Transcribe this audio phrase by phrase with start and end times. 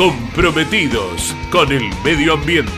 [0.00, 2.72] comprometidos con el medio ambiente.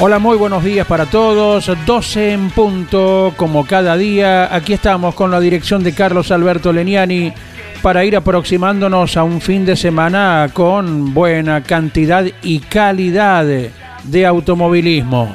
[0.00, 1.70] Hola, muy buenos días para todos.
[1.86, 4.52] 12 en punto, como cada día.
[4.52, 7.32] Aquí estamos con la dirección de Carlos Alberto Leniani
[7.82, 15.32] para ir aproximándonos a un fin de semana con buena cantidad y calidad de automovilismo.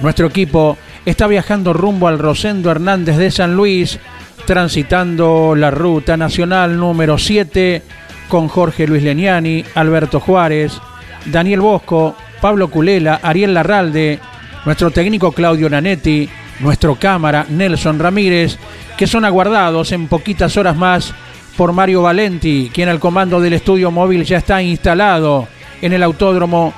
[0.00, 3.98] Nuestro equipo está viajando rumbo al Rosendo Hernández de San Luis,
[4.46, 7.82] transitando la ruta nacional número 7
[8.28, 10.80] con Jorge Luis Leniani, Alberto Juárez,
[11.26, 14.18] Daniel Bosco, Pablo Culela, Ariel Larralde,
[14.64, 16.28] nuestro técnico Claudio Nanetti,
[16.60, 18.58] nuestro cámara Nelson Ramírez,
[18.96, 21.14] que son aguardados en poquitas horas más
[21.56, 25.46] por Mario Valenti, quien al comando del estudio móvil ya está instalado
[25.80, 26.72] en el autódromo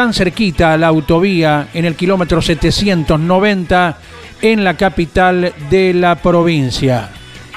[0.00, 3.98] tan cerquita a la autovía en el kilómetro 790
[4.40, 7.10] en la capital de la provincia.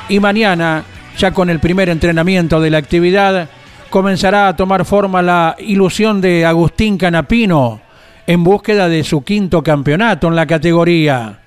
[0.10, 0.84] Y mañana,
[1.18, 3.48] ya con el primer entrenamiento de la actividad,
[3.90, 7.80] comenzará a tomar forma la ilusión de Agustín Canapino
[8.28, 11.40] en búsqueda de su quinto campeonato en la categoría,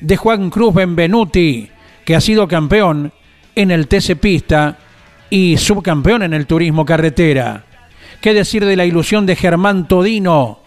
[0.00, 1.70] de Juan Cruz Benvenuti,
[2.04, 3.12] que ha sido campeón
[3.54, 4.76] en el TC Pista
[5.30, 7.66] y subcampeón en el Turismo Carretera
[8.20, 10.58] ¿Qué decir de la ilusión de Germán Todino,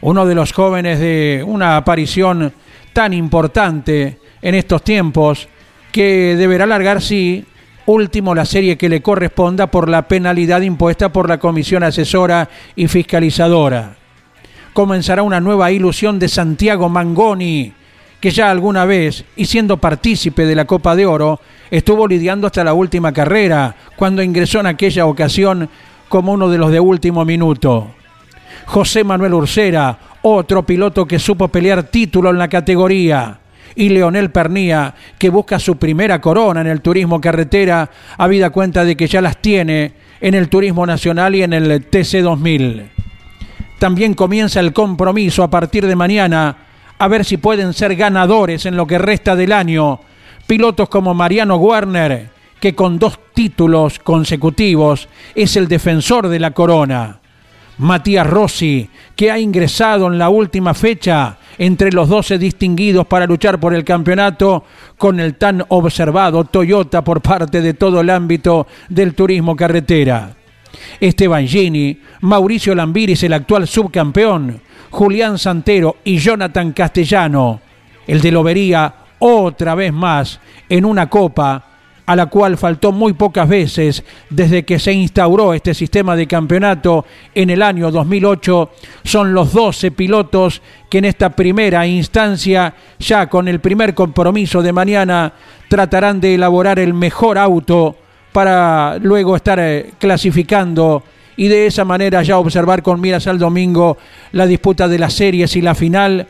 [0.00, 2.54] uno de los jóvenes de una aparición
[2.94, 5.46] tan importante en estos tiempos,
[5.92, 7.44] que deberá largar, sí,
[7.84, 12.88] último la serie que le corresponda por la penalidad impuesta por la Comisión Asesora y
[12.88, 13.94] Fiscalizadora.
[14.72, 17.74] Comenzará una nueva ilusión de Santiago Mangoni,
[18.20, 21.40] que ya alguna vez, y siendo partícipe de la Copa de Oro,
[21.70, 25.68] estuvo lidiando hasta la última carrera, cuando ingresó en aquella ocasión
[26.12, 27.92] como uno de los de último minuto.
[28.66, 33.38] José Manuel Ursera, otro piloto que supo pelear título en la categoría.
[33.74, 38.94] Y Leonel Pernía, que busca su primera corona en el turismo carretera, habida cuenta de
[38.94, 42.90] que ya las tiene en el turismo nacional y en el TC2000.
[43.78, 46.56] También comienza el compromiso a partir de mañana
[46.98, 50.00] a ver si pueden ser ganadores en lo que resta del año.
[50.46, 52.28] Pilotos como Mariano Werner,
[52.62, 57.18] que con dos títulos consecutivos es el defensor de la corona.
[57.78, 63.58] Matías Rossi, que ha ingresado en la última fecha entre los 12 distinguidos para luchar
[63.58, 64.62] por el campeonato
[64.96, 70.36] con el tan observado Toyota por parte de todo el ámbito del turismo carretera.
[71.00, 77.60] Esteban Gini, Mauricio Lambiris, el actual subcampeón, Julián Santero y Jonathan Castellano,
[78.06, 81.71] el de Lobería otra vez más en una copa
[82.06, 87.04] a la cual faltó muy pocas veces desde que se instauró este sistema de campeonato
[87.34, 88.70] en el año 2008,
[89.04, 94.72] son los 12 pilotos que en esta primera instancia, ya con el primer compromiso de
[94.72, 95.32] mañana,
[95.68, 97.96] tratarán de elaborar el mejor auto
[98.32, 101.02] para luego estar eh, clasificando
[101.36, 103.96] y de esa manera ya observar con miras al domingo
[104.32, 106.26] la disputa de las series y la final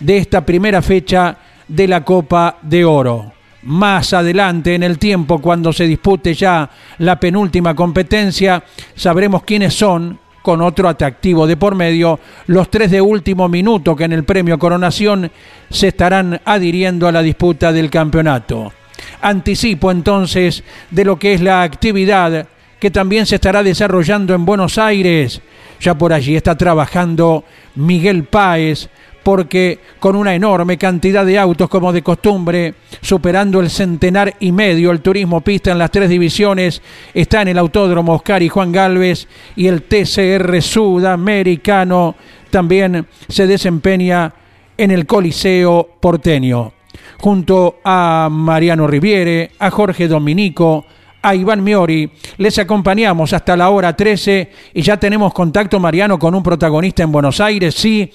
[0.00, 1.36] de esta primera fecha
[1.68, 6.68] de la Copa de Oro más adelante en el tiempo, cuando se dispute ya
[6.98, 8.62] la penúltima competencia,
[8.94, 14.04] sabremos quiénes son, con otro atractivo de por medio, los tres de último minuto que
[14.04, 15.30] en el premio Coronación
[15.70, 18.72] se estarán adhiriendo a la disputa del campeonato.
[19.20, 22.46] Anticipo entonces de lo que es la actividad
[22.80, 25.40] que también se estará desarrollando en Buenos Aires.
[25.80, 27.44] Ya por allí está trabajando
[27.76, 28.88] Miguel Páez,
[29.22, 34.90] porque con una enorme cantidad de autos como de costumbre, superando el centenar y medio,
[34.90, 36.82] el turismo pista en las tres divisiones,
[37.14, 42.16] está en el Autódromo Oscar y Juan Galvez y el TCR Sudamericano
[42.50, 44.32] también se desempeña
[44.76, 46.72] en el Coliseo porteño.
[47.18, 50.84] junto a Mariano Riviere, a Jorge Dominico,
[51.22, 52.10] a Iván Miori.
[52.38, 57.12] Les acompañamos hasta la hora 13 y ya tenemos contacto, Mariano, con un protagonista en
[57.12, 57.74] Buenos Aires.
[57.76, 58.10] Sí,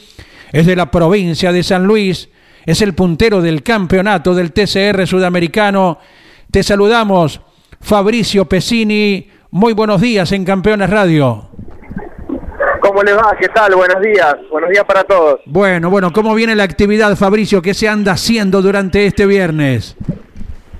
[0.51, 2.29] es de la provincia de San Luis,
[2.65, 5.99] es el puntero del campeonato del TCR sudamericano.
[6.51, 7.41] Te saludamos,
[7.79, 9.29] Fabricio Pesini.
[9.51, 11.49] Muy buenos días en Campeones Radio.
[12.81, 13.35] ¿Cómo les va?
[13.39, 13.75] ¿Qué tal?
[13.75, 14.35] Buenos días.
[14.49, 15.39] Buenos días para todos.
[15.45, 17.61] Bueno, bueno, ¿cómo viene la actividad, Fabricio?
[17.61, 19.95] ¿Qué se anda haciendo durante este viernes?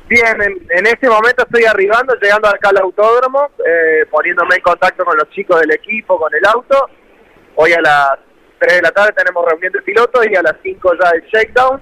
[0.09, 0.37] Bien,
[0.69, 5.29] en, este momento estoy arribando, llegando acá al autódromo, eh, poniéndome en contacto con los
[5.31, 6.89] chicos del equipo, con el auto.
[7.55, 8.19] Hoy a las
[8.59, 11.81] 3 de la tarde tenemos reunión de pilotos y a las 5 ya el shakedown.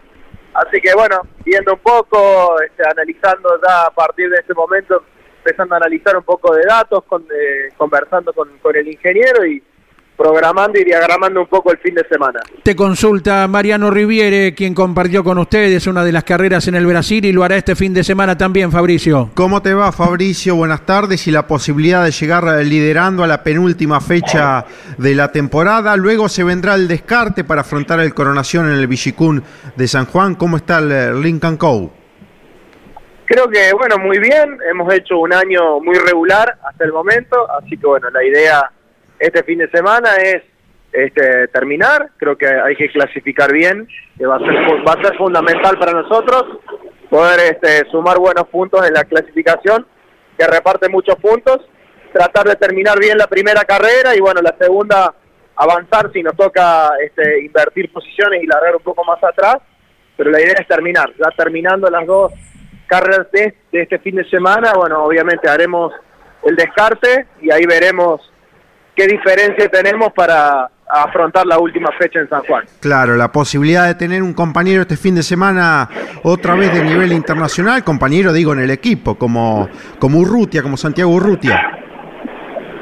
[0.54, 5.04] Así que bueno, viendo un poco, este, analizando ya a partir de este momento,
[5.38, 9.62] empezando a analizar un poco de datos, con, eh, conversando con, con el ingeniero y
[10.18, 12.40] programando y diagramando un poco el fin de semana.
[12.64, 17.26] Te consulta Mariano Riviere, quien compartió con ustedes una de las carreras en el Brasil
[17.26, 19.32] y lo hará este fin de semana también, Fabricio.
[19.34, 20.56] ¿Cómo te va, Fabricio?
[20.56, 24.66] Buenas tardes y la posibilidad de llegar liderando a la penúltima fecha
[24.98, 25.96] de la temporada.
[25.96, 29.44] Luego se vendrá el descarte para afrontar el coronación en el Villicún
[29.76, 30.36] de San Juan.
[30.36, 31.92] ¿Cómo está el Lincoln Co?
[33.26, 34.58] Creo que, bueno, muy bien.
[34.70, 38.72] Hemos hecho un año muy regular hasta el momento, así que, bueno, la idea
[39.20, 40.44] este fin de semana es
[40.92, 44.56] este, terminar, creo que hay que clasificar bien, que va a ser,
[44.88, 46.60] va a ser fundamental para nosotros
[47.10, 49.86] poder este, sumar buenos puntos en la clasificación,
[50.38, 51.60] que reparte muchos puntos,
[52.14, 55.14] tratar de terminar bien la primera carrera y bueno, la segunda
[55.58, 59.58] avanzar si nos toca este, invertir posiciones y largar un poco más atrás,
[60.18, 62.32] pero la idea es terminar, ya terminando las dos
[62.88, 65.94] carreras de, de este fin de semana, bueno, obviamente haremos
[66.44, 68.22] el descarte y ahí veremos
[68.96, 72.66] qué diferencia tenemos para afrontar la última fecha en San Juan.
[72.80, 75.90] Claro, la posibilidad de tener un compañero este fin de semana
[76.24, 79.68] otra vez de nivel internacional, compañero digo en el equipo, como,
[80.00, 81.60] como Urrutia, como Santiago Urrutia.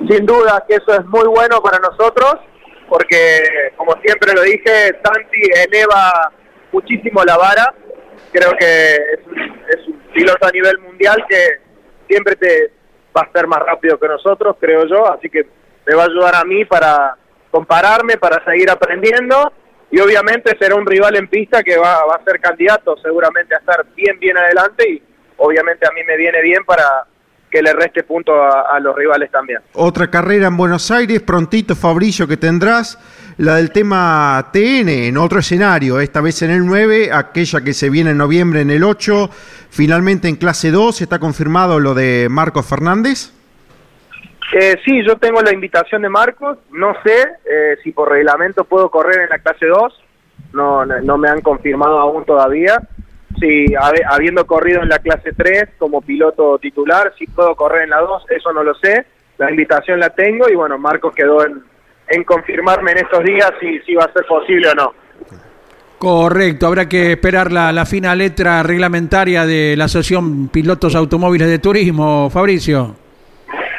[0.07, 2.35] Sin duda que eso es muy bueno para nosotros,
[2.89, 6.31] porque como siempre lo dije, Santi eleva
[6.73, 7.73] muchísimo la vara,
[8.31, 9.19] creo que es,
[9.69, 11.37] es un piloto a nivel mundial que
[12.09, 12.71] siempre te
[13.15, 15.47] va a ser más rápido que nosotros, creo yo, así que
[15.85, 17.15] me va a ayudar a mí para
[17.51, 19.51] compararme, para seguir aprendiendo
[19.91, 23.85] y obviamente será un rival en pista que va, a ser candidato seguramente a estar
[23.95, 25.03] bien, bien adelante y
[25.37, 27.05] obviamente a mí me viene bien para
[27.51, 29.59] que le reste punto a, los rivales también.
[29.73, 32.97] Otra carrera en Buenos Aires, prontito Fabricio que tendrás,
[33.37, 37.91] la del tema TN en otro escenario, esta vez en el 9, aquella que se
[37.91, 39.29] viene en noviembre en el 8,
[39.69, 43.31] finalmente en clase 2, ¿está confirmado lo de Marcos Fernández?
[44.55, 48.91] Eh, sí, yo tengo la invitación de Marcos, no sé eh, si por reglamento puedo
[48.91, 50.03] correr en la clase 2,
[50.53, 52.79] no, no, me han confirmado aún todavía.
[53.39, 53.65] Si
[54.07, 58.25] habiendo corrido en la clase 3 como piloto titular, si puedo correr en la 2,
[58.29, 59.07] eso no lo sé.
[59.39, 61.63] La invitación la tengo y bueno, Marcos quedó en,
[62.09, 64.93] en confirmarme en estos días si, si va a ser posible o no.
[65.97, 71.57] Correcto, habrá que esperar la, la fina letra reglamentaria de la Asociación Pilotos Automóviles de
[71.57, 73.02] Turismo, Fabricio.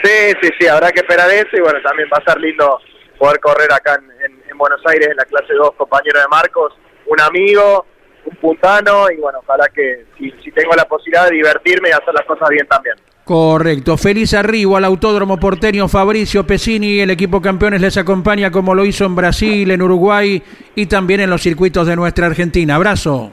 [0.05, 2.79] Sí, sí, sí, habrá que esperar eso y bueno, también va a ser lindo
[3.19, 6.75] poder correr acá en, Buenos Aires en la clase 2, compañero de Marcos,
[7.07, 7.85] un amigo,
[8.25, 12.25] un puntano y bueno, ojalá que si, tengo la posibilidad de divertirme y hacer las
[12.25, 12.95] cosas bien también.
[13.25, 13.97] Correcto.
[13.97, 17.01] Feliz arribo al Autódromo Porteño Fabricio Pesini.
[17.01, 20.41] El equipo campeones les acompaña como lo hizo en Brasil, en Uruguay
[20.77, 22.77] y también en los circuitos de nuestra Argentina.
[22.77, 23.33] Abrazo.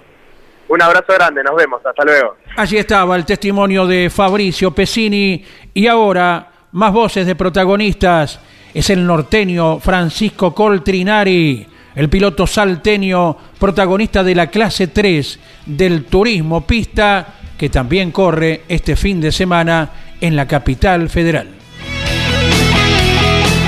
[0.69, 2.37] Un abrazo grande, nos vemos, hasta luego.
[2.55, 8.39] Allí estaba el testimonio de Fabricio Pesini y ahora más voces de protagonistas.
[8.73, 16.61] Es el norteño Francisco Coltrinari, el piloto salteño, protagonista de la clase 3 del turismo
[16.65, 19.89] pista, que también corre este fin de semana
[20.21, 21.49] en la capital federal.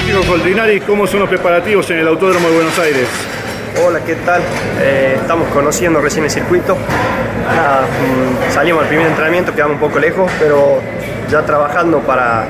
[0.05, 3.07] Francisco Coltrinari, ¿cómo son los preparativos en el Autódromo de Buenos Aires?
[3.85, 4.41] Hola, ¿qué tal?
[4.79, 6.75] Eh, estamos conociendo recién el circuito.
[6.75, 10.79] Mm, salimos al primer entrenamiento, quedamos un poco lejos, pero
[11.29, 12.45] ya trabajando para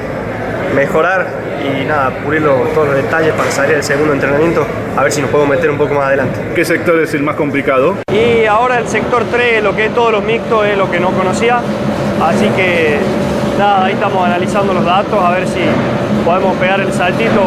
[0.74, 1.27] mejorar
[1.63, 4.65] y nada, pulir todos los detalles para salir del segundo entrenamiento,
[4.98, 6.39] a ver si nos podemos meter un poco más adelante.
[6.56, 7.96] ¿Qué sector es el más complicado?
[8.12, 11.12] Y ahora el sector 3, lo que es todos los mixtos, es lo que no
[11.12, 11.62] conocía,
[12.22, 12.98] así que
[13.58, 15.62] nada, ahí estamos analizando los datos, a ver si
[16.25, 17.42] podemos pegar el saltito,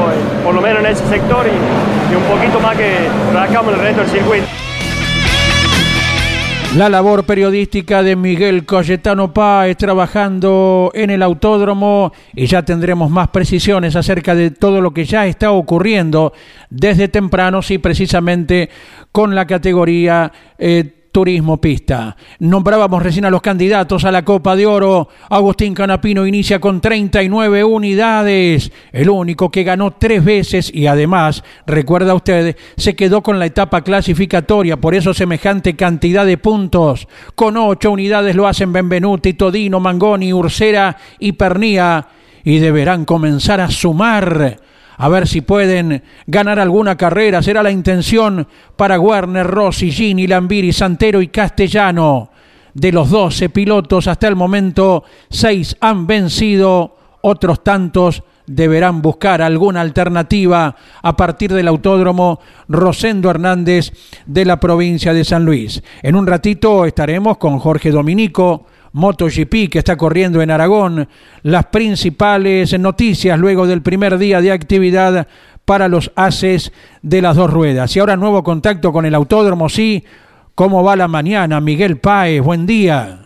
[0.44, 2.94] por lo menos en ese sector, y, y un poquito más que
[3.34, 4.65] rascamos el resto del circuito.
[6.76, 13.28] La labor periodística de Miguel Cayetano Páez trabajando en el autódromo y ya tendremos más
[13.28, 16.34] precisiones acerca de todo lo que ya está ocurriendo
[16.68, 18.68] desde temprano, sí, precisamente
[19.10, 22.14] con la categoría eh, Turismo Pista.
[22.40, 25.08] Nombrábamos recién a los candidatos a la Copa de Oro.
[25.30, 32.12] Agustín Canapino inicia con 39 unidades, el único que ganó tres veces y además, recuerda
[32.12, 37.08] usted, se quedó con la etapa clasificatoria, por eso semejante cantidad de puntos.
[37.34, 42.08] Con ocho unidades lo hacen Benvenuti, Todino, Mangoni, Ursera y Pernía
[42.44, 44.58] y deberán comenzar a sumar
[44.96, 47.42] a ver si pueden ganar alguna carrera.
[47.42, 52.30] Será la intención para Werner, Rossi, Gini, Lambiri, Santero y Castellano.
[52.74, 59.80] De los 12 pilotos hasta el momento, seis han vencido, otros tantos deberán buscar alguna
[59.80, 62.38] alternativa a partir del autódromo
[62.68, 63.92] Rosendo Hernández
[64.26, 65.82] de la provincia de San Luis.
[66.02, 71.06] En un ratito estaremos con Jorge Dominico, MotoGP que está corriendo en Aragón,
[71.42, 75.28] las principales noticias luego del primer día de actividad
[75.66, 76.72] para los haces
[77.02, 77.94] de las dos ruedas.
[77.94, 80.02] Y ahora nuevo contacto con el autódromo, sí.
[80.54, 81.60] ¿Cómo va la mañana?
[81.60, 83.18] Miguel Páez, buen día.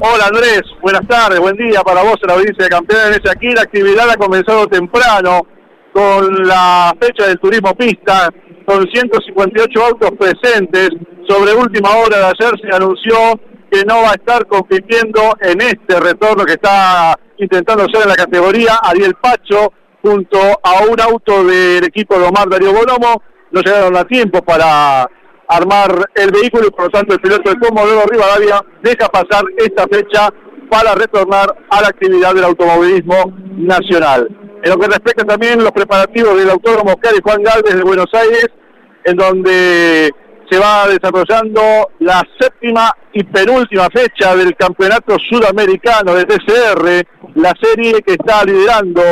[0.00, 3.20] Hola Andrés, buenas tardes, buen día para vos en la audiencia de campeones.
[3.30, 5.46] Aquí la actividad ha comenzado temprano
[5.92, 8.30] con la fecha del turismo pista,
[8.66, 10.88] con 158 autos presentes.
[11.28, 13.14] Sobre última hora de ayer se anunció
[13.72, 18.16] que no va a estar compitiendo en este retorno que está intentando hacer en la
[18.16, 23.22] categoría Ariel Pacho junto a un auto del equipo de Omar Darío Bolomo.
[23.50, 25.08] No llegaron a tiempo para
[25.48, 29.84] armar el vehículo y por lo tanto el piloto de Comodoro Rivadavia deja pasar esta
[29.84, 30.28] fecha
[30.70, 34.28] para retornar a la actividad del automovilismo nacional.
[34.62, 38.12] En lo que respecta también los preparativos del autódromo Oscar y Juan Galvez de Buenos
[38.12, 38.48] Aires,
[39.04, 40.12] en donde
[40.52, 47.06] se va desarrollando la séptima y penúltima fecha del Campeonato Sudamericano de TCR,
[47.36, 49.02] la serie que está liderando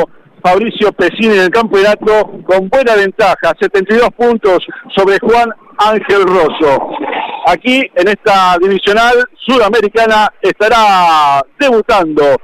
[0.43, 4.59] Fabricio Pesini en el campeonato con buena ventaja, 72 puntos
[4.95, 6.91] sobre Juan Ángel Rosso.
[7.47, 12.37] Aquí en esta divisional sudamericana estará debutando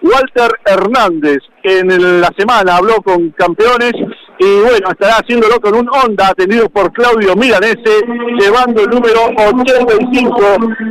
[0.00, 3.94] Walter Hernández, que en la semana habló con campeones
[4.38, 8.02] y bueno, estará haciéndolo con un Honda atendido por Claudio Milanese,
[8.38, 10.40] llevando el número 85,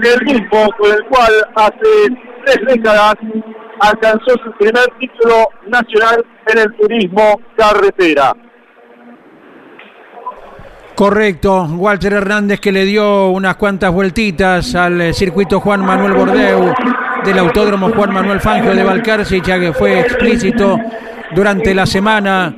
[0.03, 3.15] el mismo con el cual hace tres décadas
[3.79, 8.33] alcanzó su primer título nacional en el turismo carretera.
[10.95, 16.71] Correcto, Walter Hernández que le dio unas cuantas vueltitas al eh, circuito Juan Manuel Bordeu
[17.25, 20.77] del Autódromo Juan Manuel Fangio de Valcarce, ya que fue explícito
[21.33, 22.55] durante la semana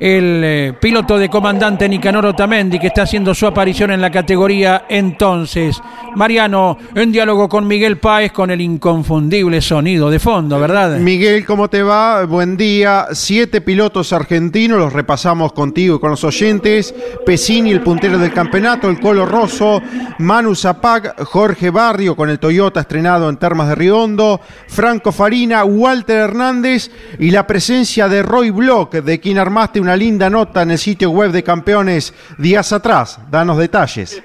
[0.00, 4.86] el eh, piloto de comandante Nicanor Otamendi, que está haciendo su aparición en la categoría
[4.88, 5.80] entonces.
[6.16, 10.98] Mariano, en diálogo con Miguel Páez con el inconfundible sonido de fondo, ¿verdad?
[10.98, 12.24] Miguel, ¿cómo te va?
[12.24, 13.08] Buen día.
[13.12, 16.94] Siete pilotos argentinos, los repasamos contigo y con los oyentes.
[17.26, 19.82] Pesini, el puntero del campeonato, el Colo Rosso,
[20.18, 26.16] Manu Zapag, Jorge Barrio con el Toyota estrenado en Termas de Riondo, Franco Farina, Walter
[26.16, 30.78] Hernández y la presencia de Roy Block, de quien armaste una linda nota en el
[30.78, 33.18] sitio web de campeones días atrás.
[33.30, 34.22] Danos detalles.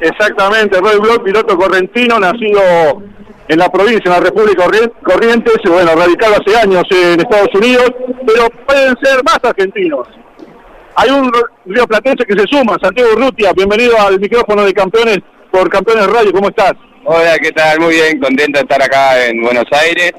[0.00, 2.60] Exactamente, Roy Block, piloto correntino, nacido
[3.48, 4.64] en la provincia, en la República
[5.02, 7.90] Corrientes, bueno, radicado hace años en Estados Unidos,
[8.26, 10.08] pero pueden ser más argentinos.
[10.96, 11.30] Hay un
[11.66, 15.18] río platense que se suma, Santiago Urrutia, bienvenido al micrófono de campeones
[15.50, 16.72] por Campeones Radio, ¿cómo estás?
[17.04, 17.80] Hola, ¿qué tal?
[17.80, 20.12] Muy bien, contento de estar acá en Buenos Aires.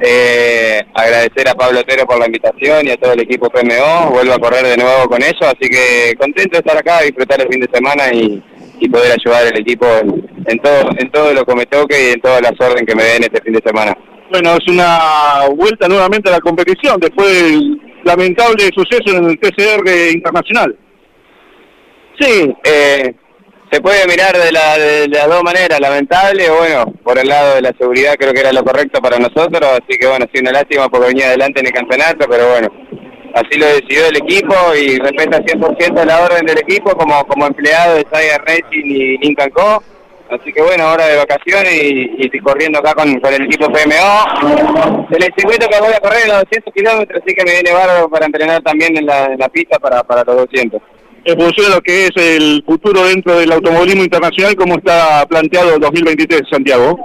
[0.00, 4.10] Eh, agradecer a Pablo Otero por la invitación y a todo el equipo PMO.
[4.10, 7.48] Vuelvo a correr de nuevo con ellos, así que contento de estar acá, disfrutar el
[7.48, 8.42] fin de semana y,
[8.90, 12.42] poder ayudar al equipo en, todo en todo lo que me toque y en todas
[12.42, 13.96] las órdenes que me den este fin de semana.
[14.28, 20.10] Bueno, es una vuelta nuevamente a la competición después del lamentable suceso en el TCR
[20.12, 20.76] internacional.
[22.18, 23.14] Sí, eh,
[23.72, 27.62] se puede mirar de, la, de, las dos maneras, lamentable bueno, por el lado de
[27.62, 30.90] la seguridad creo que era lo correcto para nosotros, así que bueno, sí una lástima
[30.90, 32.68] porque venía adelante en el campeonato, pero bueno,
[33.34, 37.94] así lo decidió el equipo y respeta 100% la orden del equipo como, como empleado
[37.94, 39.82] de Tiger Racing y Co.
[40.28, 45.08] Así que bueno, ahora de vacaciones y, corriendo acá con, con, el equipo PMO.
[45.10, 48.08] El circuito que voy a correr en los 200 kilómetros, así que me viene bárbaro
[48.08, 50.80] para entrenar también en la, en la pista para, para los 200
[51.24, 55.74] en función de lo que es el futuro dentro del automovilismo internacional, ¿cómo está planteado
[55.74, 56.98] el 2023, Santiago?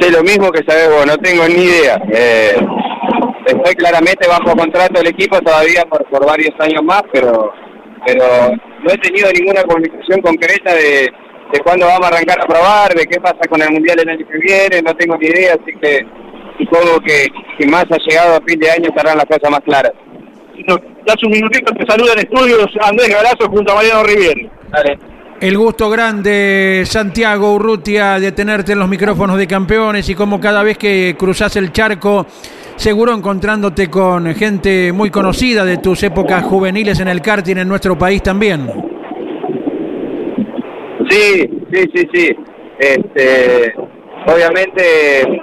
[0.00, 1.96] Sé lo mismo que sabes vos, no tengo ni idea.
[2.12, 2.56] Eh,
[3.46, 7.52] estoy claramente bajo contrato del equipo todavía por, por varios años más, pero
[8.04, 8.24] pero
[8.82, 11.08] no he tenido ninguna comunicación concreta de,
[11.52, 14.26] de cuándo vamos a arrancar a probar, de qué pasa con el Mundial el año
[14.26, 16.04] que viene, no tengo ni idea, así que
[16.58, 19.92] supongo que si más ha llegado a fin de año estarán las cosas más claras
[21.04, 24.48] das un minutito, te saluda en estudios Andrés Galazo junto a Mariano Rivieri.
[24.70, 24.98] Dale.
[25.40, 30.62] El gusto grande, Santiago Urrutia, de tenerte en los micrófonos de campeones y como cada
[30.62, 32.26] vez que cruzas el charco,
[32.76, 37.98] seguro encontrándote con gente muy conocida de tus épocas juveniles en el karting en nuestro
[37.98, 38.70] país también.
[41.10, 42.36] Sí, sí, sí, sí.
[42.78, 43.74] Este,
[44.26, 45.42] obviamente,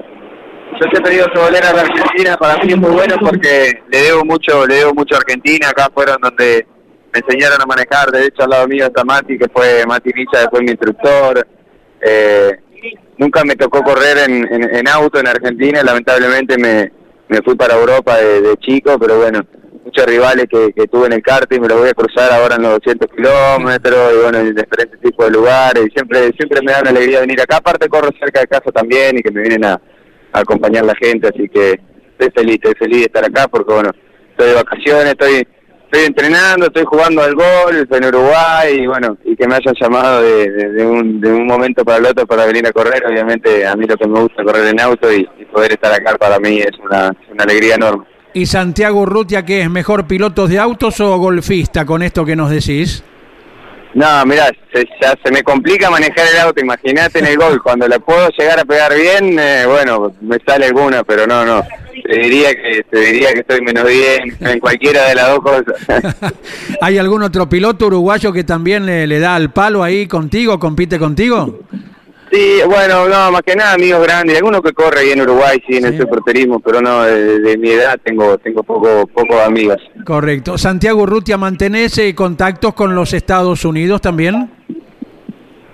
[0.73, 3.97] yo siempre digo que volver a la Argentina para mí es muy bueno porque le
[3.97, 5.69] debo mucho, le debo mucho a Argentina.
[5.69, 6.65] Acá fueron donde
[7.11, 8.11] me enseñaron a manejar.
[8.11, 11.47] De hecho, al lado mío está Mati, que fue Mati Villa, después mi instructor.
[12.01, 12.59] Eh,
[13.17, 15.83] nunca me tocó correr en, en, auto en Argentina.
[15.83, 16.91] Lamentablemente me,
[17.27, 19.41] me fui para Europa de, chico, pero bueno,
[19.83, 22.61] muchos rivales que, que tuve en el karting me lo voy a cruzar ahora en
[22.61, 25.85] los 200 kilómetros y bueno, en diferentes tipos de lugares.
[25.87, 27.57] Y siempre, siempre me da una alegría venir acá.
[27.57, 29.81] Aparte, corro cerca de casa también y que me vienen a
[30.31, 31.79] acompañar la gente, así que
[32.17, 33.91] estoy feliz, estoy feliz de estar acá porque bueno,
[34.31, 35.47] estoy de vacaciones, estoy
[35.91, 40.21] estoy entrenando, estoy jugando al gol en Uruguay y bueno, y que me hayan llamado
[40.21, 43.87] de, un, de un momento para el otro para venir a correr, obviamente a mí
[43.87, 46.77] lo que me gusta es correr en auto y, poder estar acá para mí es
[46.79, 48.05] una, alegría enorme.
[48.35, 52.51] ¿Y Santiago Rutia qué es mejor piloto de autos o golfista con esto que nos
[52.51, 53.03] decís?
[53.93, 57.87] No, mirá, se, ya se me complica manejar el auto, imagínate en el gol, cuando
[57.87, 61.63] le puedo llegar a pegar bien, eh, bueno, me sale alguna, pero no, no,
[62.03, 65.73] te diría que te diría que estoy menos bien en cualquiera de las dos cosas.
[66.81, 70.99] ¿Hay algún otro piloto uruguayo que también le, le da al palo ahí contigo, compite
[70.99, 71.59] contigo?
[72.31, 75.77] Sí, bueno, no, más que nada amigos grandes, algunos que corre ahí en Uruguay, sí,
[75.77, 79.77] en el superterismo, pero no, de, mi edad tengo tengo poco, poco amigos.
[80.05, 80.57] Correcto.
[80.57, 84.49] Santiago Rutia, ¿mantenés contactos con los Estados Unidos también?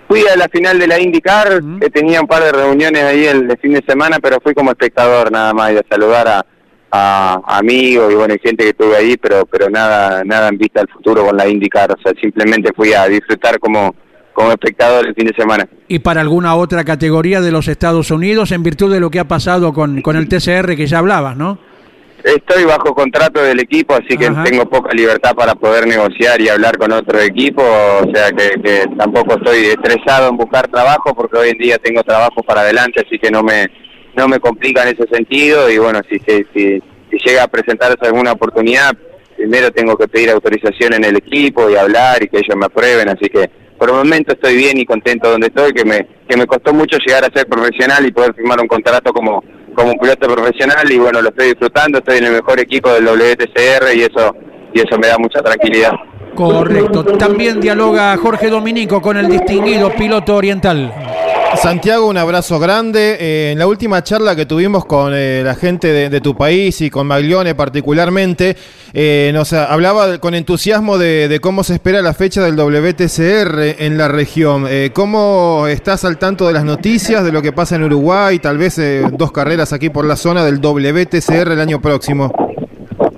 [0.07, 3.57] Fui a la final de la IndyCar, que tenía un par de reuniones ahí el,
[3.59, 6.45] fin de semana, pero fui como espectador nada más y a saludar a,
[6.91, 10.87] a, amigos y bueno, gente que estuve ahí, pero pero nada nada en vista al
[10.87, 13.95] futuro con la IndyCar, o sea, simplemente fui a disfrutar como
[14.35, 15.67] como espectador el fin de semana.
[15.87, 19.27] ¿Y para alguna otra categoría de los Estados Unidos en virtud de lo que ha
[19.27, 21.57] pasado con, con el TCR que ya hablabas, no?
[22.23, 26.75] Estoy bajo contrato del equipo, así que tengo poca libertad para poder negociar y hablar
[26.77, 31.57] con otro equipo, o sea que, tampoco estoy estresado en buscar trabajo porque hoy en
[31.59, 33.67] día tengo trabajo para adelante, así que no me
[34.15, 36.81] no me complica en ese sentido y bueno, si, si, si,
[37.11, 38.93] si llega a presentarse alguna oportunidad,
[39.35, 43.09] primero tengo que pedir autorización en el equipo y hablar y que ellos me aprueben,
[43.09, 46.45] así que por el momento estoy bien y contento donde estoy, que me, que me
[46.45, 49.43] costó mucho llegar a ser profesional y poder firmar un contrato como,
[49.75, 53.05] como un piloto profesional y bueno, lo estoy disfrutando, estoy en el mejor equipo del
[53.05, 54.35] WTCR y eso,
[54.73, 55.91] y eso me da mucha tranquilidad.
[56.35, 57.03] Correcto.
[57.03, 60.93] También dialoga Jorge Dominico con el distinguido piloto oriental.
[61.57, 63.17] Santiago, un abrazo grande.
[63.19, 66.89] Eh, en la última charla que tuvimos con eh, la gente de, tu país y
[66.89, 68.57] con Maglione particularmente,
[68.93, 74.07] eh, nos hablaba con entusiasmo de, cómo se espera la fecha del WTCR en la
[74.07, 74.67] región.
[74.93, 78.79] ¿Cómo estás al tanto de las noticias, de lo que pasa en Uruguay, tal vez
[79.13, 82.31] dos carreras aquí por la zona del WTCR el año próximo?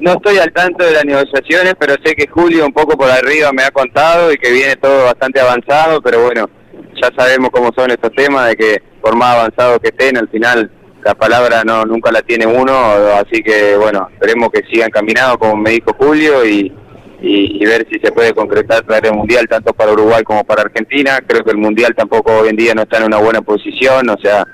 [0.08, 3.52] No estoy al tanto de las negociaciones, pero sé que Julio un poco por arriba
[3.52, 6.50] me ha contado y que viene todo bastante avanzado, pero bueno
[6.96, 10.72] ya sabemos cómo son estos temas, de que por más avanzado que estén, al final
[11.04, 12.74] la palabra no nunca la tiene uno,
[13.22, 16.74] así que bueno, esperemos que sigan caminando como me dijo Julio y,
[17.20, 21.20] y, ver si se puede concretar traer el Mundial tanto para Uruguay como para Argentina.
[21.28, 24.18] Creo que el Mundial tampoco hoy en día no está en una buena posición, o
[24.22, 24.46] sea,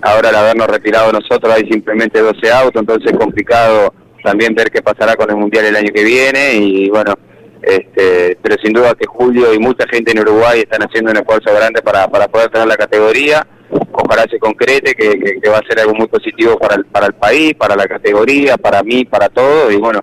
[0.00, 3.92] ahora al habernos retirado nosotros hay simplemente 12 autos, entonces es complicado
[4.24, 7.14] también ver qué pasará con el Mundial el año que viene y bueno,
[7.62, 11.54] este, pero sin duda que Julio y mucha gente en Uruguay están haciendo un esfuerzo
[11.54, 13.46] grande para, para poder tener la categoría.
[13.92, 17.14] Ojalá se concrete, que, que, va a ser algo muy positivo para el, para el
[17.14, 20.00] país, para la categoría, para mí, para todo, y bueno,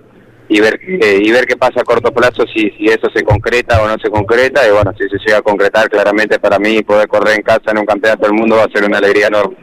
[0.50, 3.88] y ver, y ver qué pasa a corto plazo, si, si eso se concreta o
[3.88, 7.36] no se concreta, y bueno, si se llega a concretar, claramente para mí poder correr
[7.36, 9.56] en casa en un campeonato del mundo va a ser una alegría enorme.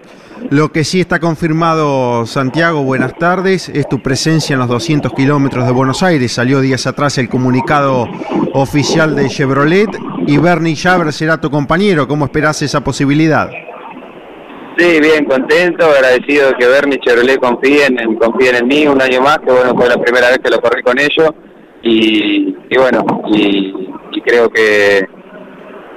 [0.51, 5.67] Lo que sí está confirmado, Santiago, buenas tardes, es tu presencia en los 200 kilómetros
[5.67, 6.33] de Buenos Aires.
[6.33, 8.09] Salió días atrás el comunicado
[8.55, 9.91] oficial de Chevrolet
[10.27, 12.09] y Bernie Schaber será tu compañero.
[12.09, 13.51] ¿Cómo esperás esa posibilidad?
[14.79, 19.21] Sí, bien, contento, agradecido que Bernie y Chevrolet confíen en, confíen en mí un año
[19.21, 21.31] más, que bueno, fue la primera vez que lo corrí con ellos.
[21.83, 25.07] Y, bueno, y creo que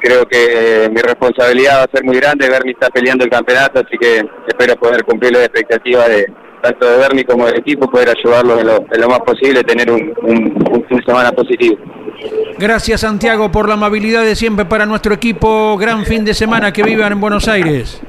[0.02, 2.50] creo que mi responsabilidad va a ser muy grande.
[2.50, 6.26] Bernie está peleando el campeonato, así que espero poder cumplir las expectativas de
[6.62, 10.86] tanto de Bernie como del equipo, poder ayudarlo en lo, más posible, tener un, un,
[10.88, 11.76] fin de semana positivo.
[12.60, 15.76] Gracias Santiago por la amabilidad de siempre para nuestro equipo.
[15.78, 18.00] Gran fin de semana que vivan en Buenos Aires.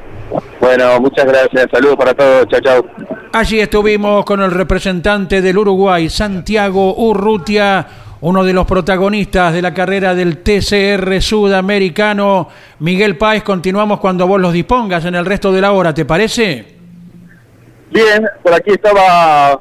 [0.61, 1.67] Bueno, muchas gracias.
[1.73, 2.47] Saludos para todos.
[2.49, 2.87] Chao, chao.
[3.33, 7.87] Allí estuvimos con el representante del Uruguay, Santiago Urrutia
[8.23, 12.49] uno de los protagonistas de la carrera del TCR sudamericano.
[12.79, 16.65] Miguel Páez, continuamos cuando vos los dispongas en el resto de la hora, ¿te parece?
[17.91, 19.61] Bien, por aquí estaba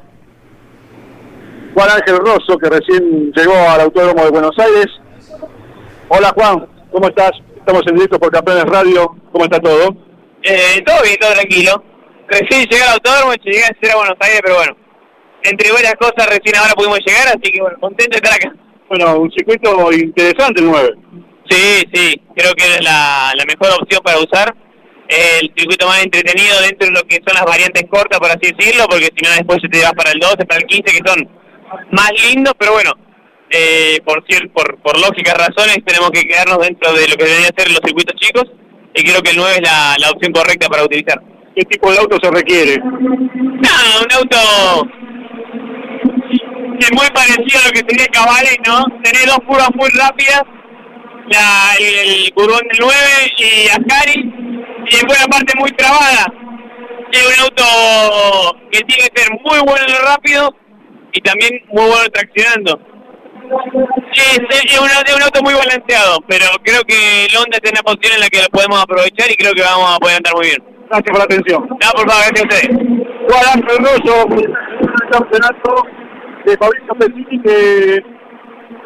[1.74, 4.86] Juan Ángel Rosso, que recién llegó al Autódromo de Buenos Aires.
[6.08, 7.32] Hola Juan, ¿cómo estás?
[7.56, 9.16] Estamos en directo por Campeones Radio.
[9.32, 9.96] ¿Cómo está todo?
[10.44, 11.82] Eh, todo bien, todo tranquilo.
[12.28, 14.76] Recién llegué al autódromo, llegué a ser a Buenos Aires, pero bueno,
[15.44, 18.54] entre varias cosas recién ahora pudimos llegar, así que bueno, contento de estar acá.
[18.88, 20.90] Bueno, un circuito interesante el 9.
[21.48, 24.54] Sí, sí, creo que es la, la mejor opción para usar.
[25.08, 28.84] El circuito más entretenido dentro de lo que son las variantes cortas, por así decirlo,
[28.88, 31.28] porque si no después se te vas para el 12, para el 15, que son
[31.90, 32.92] más lindos, pero bueno,
[33.50, 34.24] eh, por,
[34.54, 38.14] por, por lógicas razones tenemos que quedarnos dentro de lo que deberían ser los circuitos
[38.16, 38.44] chicos
[38.94, 41.20] y creo que el 9 es la, la opción correcta para utilizar.
[41.54, 42.78] ¿Qué tipo de auto se requiere?
[42.78, 44.88] No, un auto
[46.82, 48.84] es muy parecido a lo que sería Cavalli, ¿no?
[49.02, 50.42] Tener dos curvas muy rápidas,
[51.28, 52.96] la, el, el curvón del 9
[53.38, 54.20] y Ascari,
[54.88, 56.26] y después la parte muy trabada.
[57.12, 60.54] Es un auto que tiene que ser muy bueno en lo rápido
[61.12, 62.80] y también muy bueno traccionando.
[64.12, 67.92] Es, es un, es un auto muy balanceado, pero creo que el Honda tiene una
[67.92, 70.46] posición en la que lo podemos aprovechar y creo que vamos a poder andar muy
[70.46, 70.64] bien.
[70.88, 71.68] Gracias por la atención.
[71.68, 73.02] No, por favor, gracias a ustedes.
[73.28, 73.64] Juan
[74.92, 75.86] el campeonato
[76.44, 78.02] de Fabricio Pesini que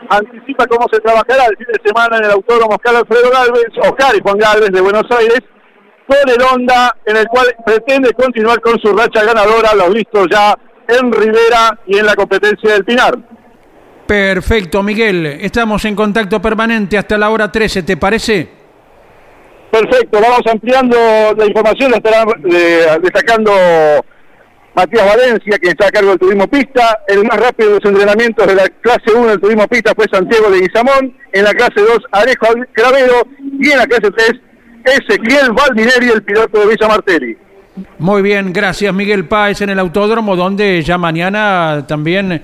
[0.08, 4.14] anticipa cómo se trabajará el fin de semana en el Autódromo Oscar Alfredo Galvez, Oscar
[4.16, 5.40] y Juan Galvez de Buenos Aires,
[6.06, 10.54] con el Honda en el cual pretende continuar con su racha ganadora, los listos ya
[10.88, 13.18] en Rivera y en la competencia del Pinar.
[14.06, 15.26] Perfecto, Miguel.
[15.26, 18.48] Estamos en contacto permanente hasta la hora 13, ¿te parece?
[19.70, 20.96] Perfecto, vamos ampliando
[21.36, 23.52] la información, la estará eh, destacando
[24.76, 27.00] Matías Valencia, que está a cargo del turismo pista.
[27.08, 30.50] El más rápido de los entrenamientos de la clase 1 del turismo pista fue Santiago
[30.50, 31.16] de Guizamón.
[31.32, 33.22] En la clase 2, Arejo Cravero.
[33.58, 34.32] Y en la clase 3,
[34.84, 37.38] Ezequiel Valdineri, el piloto de Villa Martelli.
[37.98, 42.42] Muy bien, gracias Miguel Páez en el autódromo, donde ya mañana también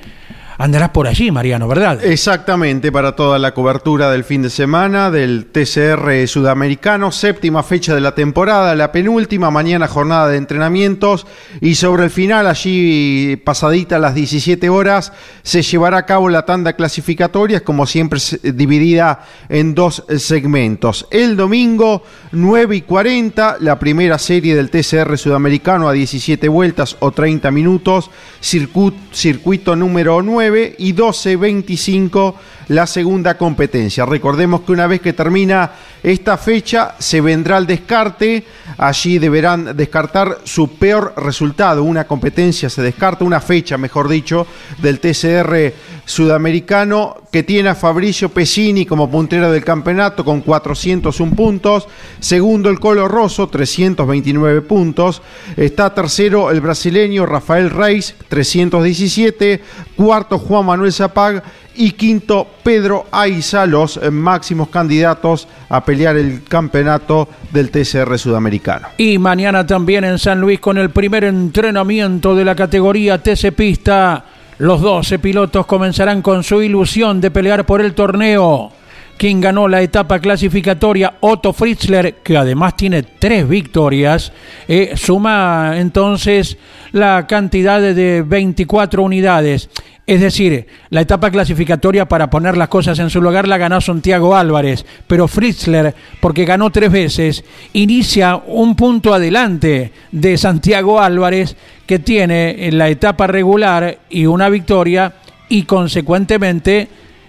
[0.58, 2.04] andarás por allí, Mariano, ¿verdad?
[2.04, 8.00] Exactamente, para toda la cobertura del fin de semana del TCR sudamericano, séptima fecha de
[8.00, 11.26] la temporada, la penúltima, mañana jornada de entrenamientos
[11.60, 15.12] y sobre el final, allí pasadita las 17 horas,
[15.42, 21.06] se llevará a cabo la tanda clasificatoria, como siempre dividida en dos segmentos.
[21.10, 27.10] El domingo, 9 y 40, la primera serie del TCR sudamericano a 17 vueltas o
[27.12, 28.10] 30 minutos,
[28.42, 30.41] circuit- circuito número 9
[30.78, 32.34] y 12.25
[32.68, 34.04] la segunda competencia.
[34.04, 35.70] Recordemos que una vez que termina
[36.02, 38.44] esta fecha se vendrá el descarte,
[38.78, 44.46] allí deberán descartar su peor resultado, una competencia se descarta, una fecha mejor dicho,
[44.78, 45.72] del TCR
[46.04, 51.88] sudamericano que tiene a Fabricio Pesini como puntero del campeonato con 401 puntos,
[52.20, 55.22] segundo el Colo Rosso 329 puntos,
[55.56, 59.62] está tercero el brasileño Rafael Reis 317,
[59.96, 61.42] cuarto Juan Manuel Zapag.
[61.74, 68.61] Y quinto Pedro Aiza, los máximos candidatos a pelear el campeonato del TCR sudamericano.
[68.98, 74.24] Y mañana también en San Luis con el primer entrenamiento de la categoría TC Pista.
[74.58, 78.70] Los 12 pilotos comenzarán con su ilusión de pelear por el torneo.
[79.16, 84.32] Quien ganó la etapa clasificatoria, Otto Fritzler, que además tiene tres victorias,
[84.66, 86.56] eh, suma entonces
[86.92, 89.68] la cantidad de 24 unidades.
[90.04, 94.34] Es decir, la etapa clasificatoria para poner las cosas en su lugar la ganó Santiago
[94.34, 102.00] Álvarez, pero Fritzler, porque ganó tres veces, inicia un punto adelante de Santiago Álvarez, que
[102.00, 105.12] tiene en la etapa regular y una victoria
[105.48, 106.88] y consecuentemente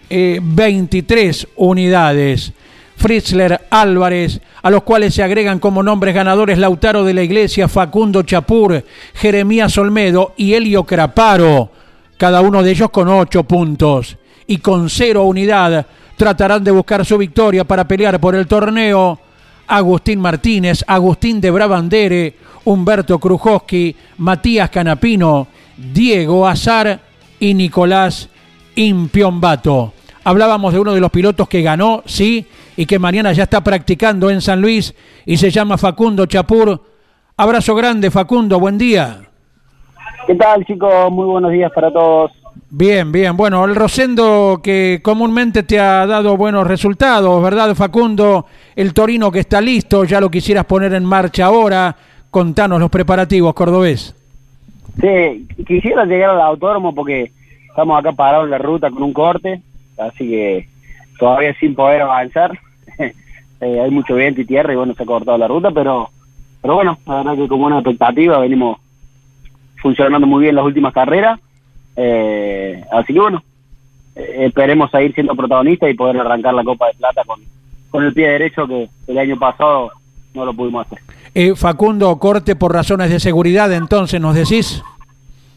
[0.09, 2.53] eh, 23 unidades.
[2.95, 8.23] Fritzler, Álvarez, a los cuales se agregan como nombres ganadores Lautaro de la Iglesia, Facundo
[8.23, 8.83] Chapur,
[9.13, 11.69] Jeremías Olmedo y Elio Craparo,
[12.17, 14.17] cada uno de ellos con ocho puntos.
[14.47, 15.85] Y con cero unidad
[16.17, 19.19] tratarán de buscar su victoria para pelear por el torneo.
[19.67, 25.47] Agustín Martínez, Agustín de Brabandere, Humberto Krujowski, Matías Canapino,
[25.77, 26.99] Diego Azar
[27.39, 28.29] y Nicolás
[28.75, 29.93] Impiombato.
[30.25, 32.45] Hablábamos de uno de los pilotos que ganó, sí,
[32.77, 34.93] y que mañana ya está practicando en San Luis
[35.25, 36.81] y se llama Facundo Chapur.
[37.35, 39.32] Abrazo grande, Facundo, buen día.
[40.25, 41.11] ¿Qué tal, chicos?
[41.11, 42.31] Muy buenos días para todos.
[42.69, 43.35] Bien, bien.
[43.35, 48.45] Bueno, el Rosendo que comúnmente te ha dado buenos resultados, ¿verdad, Facundo?
[48.75, 51.95] El Torino que está listo, ya lo quisieras poner en marcha ahora.
[52.31, 54.15] Contanos los preparativos, cordobés.
[54.99, 57.31] Sí, quisiera llegar al autódromo porque
[57.67, 59.61] estamos acá parados en la ruta con un corte.
[59.97, 60.67] así que
[61.19, 62.57] todavía sin poder avanzar.
[63.61, 66.09] Eh, hay mucho viento y tierra y bueno, se ha cortado la ruta, pero
[66.61, 68.77] pero bueno, la verdad que como una expectativa venimos
[69.83, 71.39] funcionando muy bien las últimas carreras.
[71.95, 73.43] Eh, así que bueno,
[74.15, 77.39] eh, esperemos seguir siendo protagonistas y poder arrancar la Copa de Plata con,
[77.91, 79.91] con el pie derecho que el año pasado
[80.33, 80.99] no lo pudimos hacer.
[81.35, 84.81] Eh, Facundo, corte por razones de seguridad, entonces, ¿nos decís?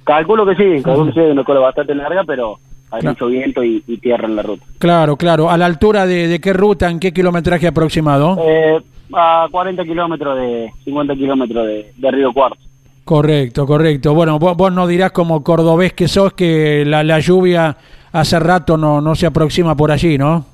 [0.05, 2.59] Calculo que sí, calculo que sí, una cola bastante larga, pero
[2.91, 4.65] hay mucho viento y, y tierra en la ruta.
[4.79, 5.51] Claro, claro.
[5.51, 8.37] ¿A la altura de, de qué ruta, en qué kilometraje aproximado?
[8.43, 8.81] Eh,
[9.13, 12.59] a 40 kilómetros de, 50 kilómetros de, de Río Cuarto.
[13.07, 14.15] Correcto, correcto.
[14.15, 17.77] Bueno, vos, vos no dirás como cordobés que sos que la, la lluvia
[18.11, 20.45] hace rato no, no se aproxima por allí, ¿no?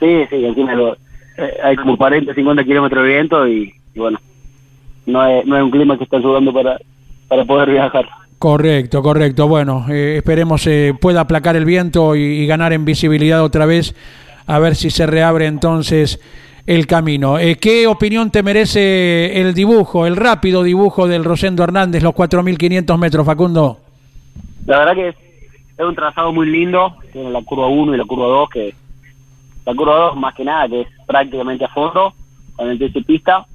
[0.00, 4.18] Sí, sí, encima lo- eh, hay como 40, 50 kilómetros de viento y, y bueno,
[5.06, 6.76] no es, no es un clima que está ayudando para,
[7.28, 8.04] para poder viajar.
[8.40, 9.46] Correcto, correcto.
[9.46, 13.94] Bueno, eh, esperemos eh, pueda aplacar el viento y, y ganar en visibilidad otra vez,
[14.48, 16.18] a ver si se reabre entonces
[16.66, 17.38] el camino.
[17.38, 22.98] Eh, ¿Qué opinión te merece el dibujo, el rápido dibujo del Rosendo Hernández, los 4.500
[22.98, 23.78] metros, Facundo?
[24.66, 25.16] La verdad que es,
[25.78, 28.74] es un trazado muy lindo, tiene la curva 1 y la curva 2, que
[29.64, 32.12] la curva 2 más que nada, que es prácticamente a fondo,
[32.56, 33.46] con el pista,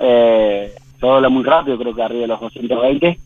[0.00, 3.18] eh, se dobla muy rápido, creo que arriba de los 220,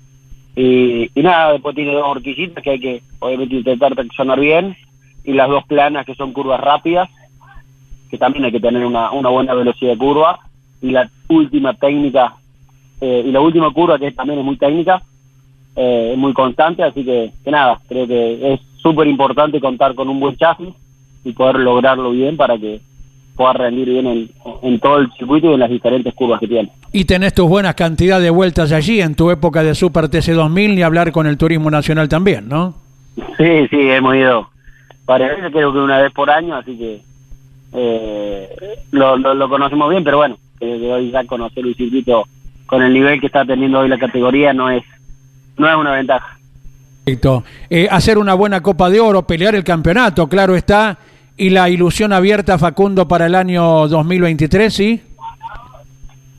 [0.56, 4.76] y, y nada, después tiene dos horquillitas que hay que obviamente intentar traccionar bien,
[5.24, 7.08] y las dos planas que son curvas rápidas,
[8.12, 10.38] que también hay que tener una, una buena velocidad de curva,
[10.82, 12.34] y la última técnica,
[13.00, 15.02] eh, y la última curva que también es muy técnica,
[15.74, 20.10] eh, es muy constante, así que, que nada, creo que es súper importante contar con
[20.10, 20.74] un buen chasis
[21.24, 22.82] y poder lograrlo bien para que
[23.34, 24.30] pueda rendir bien en,
[24.62, 26.70] en todo el circuito y en las diferentes curvas que tiene.
[26.92, 30.74] Y tenés tus buenas cantidad de vueltas allí en tu época de Super TC 2000,
[30.74, 32.74] ni hablar con el turismo nacional también, ¿no?
[33.38, 34.50] Sí, sí, hemos ido
[35.06, 37.00] varias veces, creo que una vez por año, así que
[37.72, 38.48] eh,
[38.90, 42.24] lo, lo, lo conocemos bien, pero bueno, creo que hoy ya conocer un circuito
[42.66, 44.82] con el nivel que está teniendo hoy la categoría no es
[45.58, 46.38] no es una ventaja.
[47.04, 47.44] Perfecto.
[47.68, 50.98] Eh, hacer una buena Copa de Oro, pelear el campeonato, claro está,
[51.36, 55.02] y la ilusión abierta, Facundo, para el año 2023, ¿sí?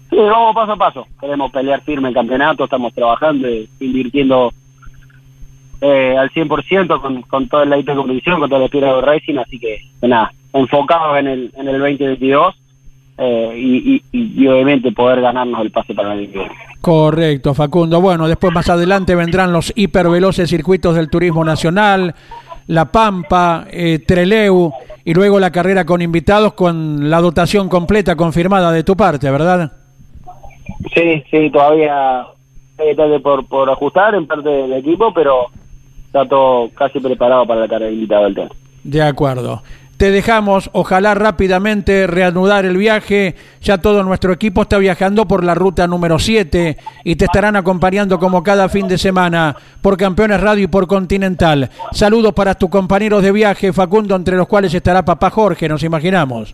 [0.10, 1.08] Sí, vamos paso a paso.
[1.20, 3.48] Queremos pelear firme el campeonato, estamos trabajando,
[3.80, 4.54] invirtiendo
[5.82, 9.02] eh, al 100% con, con todo el IT de competición, con todo el espíritu de
[9.02, 12.56] racing, así que, que nada, enfocados en el, en el 2022
[13.18, 16.48] eh, y, y, y, obviamente poder ganarnos el pase para el 2022.
[16.82, 18.02] Correcto, Facundo.
[18.02, 22.16] Bueno, después más adelante vendrán los hiperveloces circuitos del turismo nacional,
[22.68, 24.74] La Pampa, eh, Treleu
[25.06, 29.72] y luego la carrera con invitados con la dotación completa confirmada de tu parte, ¿verdad?
[30.94, 32.22] Sí, sí, todavía
[32.78, 35.48] hay detalles por, por ajustar en parte del equipo, pero
[36.08, 38.50] está todo casi preparado para la carrera invitada del tema.
[38.84, 39.62] De acuerdo.
[40.04, 43.36] Te dejamos, ojalá rápidamente reanudar el viaje.
[43.62, 48.20] Ya todo nuestro equipo está viajando por la ruta número 7 y te estarán acompañando
[48.20, 51.70] como cada fin de semana por Campeones Radio y por Continental.
[51.94, 56.54] Saludos para tus compañeros de viaje, Facundo, entre los cuales estará papá Jorge, nos imaginamos.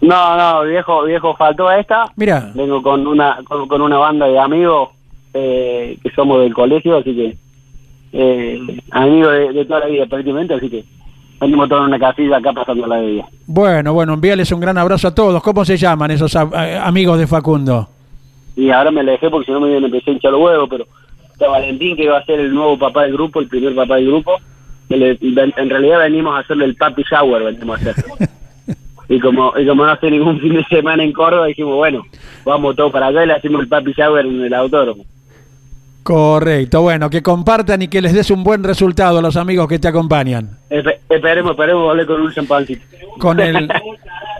[0.00, 2.04] No, no, viejo, viejo, faltó esta.
[2.14, 2.52] Mira.
[2.54, 4.90] Vengo con una, con, con una banda de amigos
[5.32, 7.36] eh, que somos del colegio, así que
[8.12, 10.84] eh, amigos de, de toda la vida prácticamente, así que
[11.40, 13.24] venimos todos en una casilla acá pasando la vida.
[13.46, 15.42] Bueno, bueno, envíales un gran abrazo a todos.
[15.42, 17.88] ¿Cómo se llaman esos a- a- amigos de Facundo?
[18.56, 20.86] Y ahora me la dejé porque si no me empecé a hinchar los huevos, pero
[21.32, 24.06] está Valentín que va a ser el nuevo papá del grupo, el primer papá del
[24.06, 24.32] grupo.
[24.90, 28.04] le- en realidad venimos a hacerle el papi shower, venimos a hacer.
[29.06, 32.02] Y como, y como no hace ningún fin de semana en Córdoba, dijimos, bueno,
[32.44, 35.04] vamos todos para allá y le hacemos el papi shower en el autódromo.
[36.04, 39.78] Correcto, bueno, que compartan y que les des un buen resultado a los amigos que
[39.78, 40.50] te acompañan.
[40.68, 42.84] Espe- esperemos, esperemos volver con un champancito.
[43.18, 43.68] Con el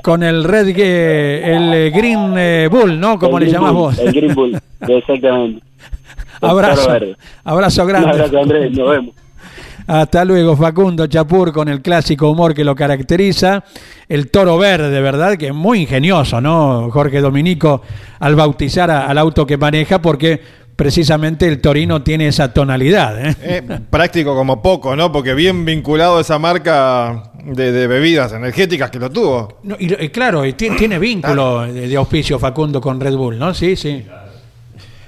[0.02, 3.18] con el Red eh, el Green eh, Bull, ¿no?
[3.18, 3.98] Como le llamás Bull, vos.
[3.98, 5.62] El Green Bull, exactamente.
[6.42, 6.90] Abrazo.
[7.44, 8.08] Abrazo grande.
[8.08, 9.14] Un abrazo, Andrés, nos vemos.
[9.86, 13.64] Hasta luego, Facundo Chapur, con el clásico humor que lo caracteriza.
[14.08, 15.36] El toro verde, ¿verdad?
[15.38, 16.90] Que es muy ingenioso, ¿no?
[16.90, 17.80] Jorge Dominico,
[18.20, 20.40] al bautizar a- al auto que maneja, porque
[20.76, 23.36] precisamente el torino tiene esa tonalidad, ¿eh?
[23.42, 25.10] Eh, práctico como poco, ¿no?
[25.12, 29.58] Porque bien vinculado a esa marca de, de bebidas energéticas que lo tuvo.
[29.62, 33.38] No, y, y claro, y ti- tiene vínculo de, de auspicio Facundo con Red Bull,
[33.38, 33.54] ¿no?
[33.54, 34.04] Sí, sí.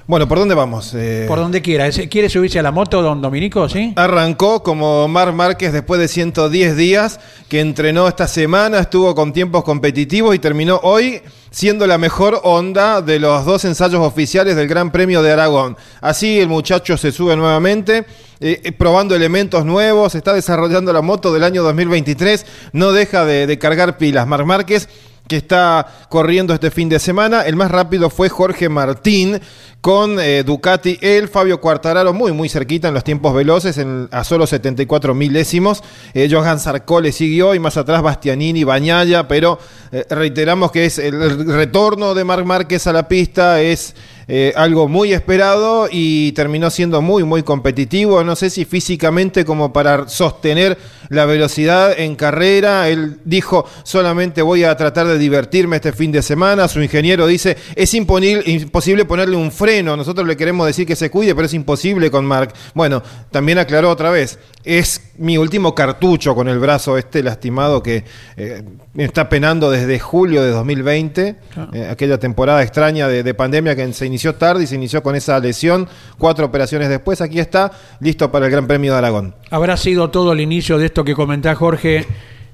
[0.08, 0.94] Bueno, ¿por dónde vamos?
[0.94, 1.90] Eh, Por donde quiera.
[1.90, 3.68] ¿Quiere subirse a la moto, don Dominico?
[3.68, 3.92] ¿Sí?
[3.96, 9.64] Arrancó como Mar Márquez después de 110 días, que entrenó esta semana, estuvo con tiempos
[9.64, 14.92] competitivos y terminó hoy siendo la mejor onda de los dos ensayos oficiales del Gran
[14.92, 15.76] Premio de Aragón.
[16.00, 18.06] Así el muchacho se sube nuevamente,
[18.38, 23.48] eh, eh, probando elementos nuevos, está desarrollando la moto del año 2023, no deja de,
[23.48, 24.28] de cargar pilas.
[24.28, 24.88] Mar Márquez
[25.28, 27.42] que está corriendo este fin de semana.
[27.42, 29.40] El más rápido fue Jorge Martín
[29.80, 34.46] con eh, Ducati, él, Fabio Quartararo, muy, muy cerquita en los tiempos veloces, a solo
[34.46, 35.82] 74 milésimos.
[36.12, 39.58] Eh, Johan Sarko le siguió y más atrás Bastianini, Bañaya, pero
[39.92, 43.94] eh, reiteramos que es el, el retorno de Marc Márquez a la pista, es
[44.28, 48.24] eh, algo muy esperado y terminó siendo muy, muy competitivo.
[48.24, 50.76] No sé si físicamente como para sostener
[51.08, 52.88] la velocidad en carrera.
[52.88, 56.66] Él dijo, solamente voy a tratar de divertirme este fin de semana.
[56.66, 59.96] Su ingeniero dice, es imposible ponerle un freno.
[59.96, 62.52] Nosotros le queremos decir que se cuide, pero es imposible con Mark.
[62.74, 68.02] Bueno, también aclaró otra vez, es mi último cartucho con el brazo este lastimado que
[68.36, 71.36] eh, me está penando desde julio de 2020,
[71.72, 75.14] eh, aquella temporada extraña de, de pandemia que se inició tarde y se inició con
[75.14, 75.88] esa lesión.
[76.18, 79.34] Cuatro operaciones después, aquí está, listo para el Gran Premio de Aragón.
[79.50, 82.04] ¿Habrá sido todo el inicio de esto que comentá Jorge,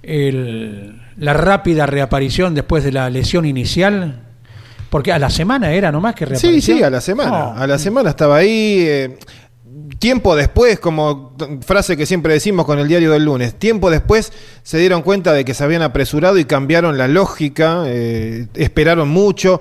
[0.02, 4.20] el- la rápida reaparición después de la lesión inicial?
[4.90, 6.50] Porque a la semana era nomás que reapareció.
[6.52, 7.54] Sí, sí, a la semana.
[7.54, 8.84] A la semana estaba ahí.
[8.86, 9.18] eh,
[9.98, 14.32] tiempo después, como frase que siempre decimos con el diario del lunes, tiempo después
[14.62, 19.60] se dieron cuenta de que se habían apresurado y cambiaron la lógica, eh, esperaron mucho.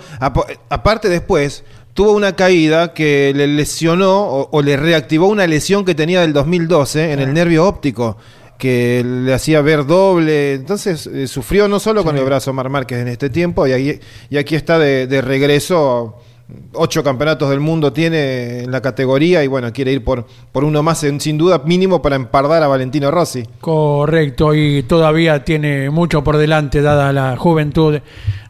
[0.70, 5.96] Aparte después, tuvo una caída que le lesionó o, o le reactivó una lesión que
[5.96, 8.18] tenía del 2012 en el nervio óptico
[8.58, 10.54] que le hacía ver doble.
[10.54, 14.00] Entonces eh, sufrió no solo con el brazo Mar Márquez en este tiempo, y, ahí-
[14.30, 16.16] y aquí está de, de regreso.
[16.74, 20.82] Ocho campeonatos del mundo tiene en la categoría y bueno, quiere ir por, por uno
[20.84, 23.44] más, sin duda mínimo para empardar a Valentino Rossi.
[23.60, 28.00] Correcto, y todavía tiene mucho por delante dada la juventud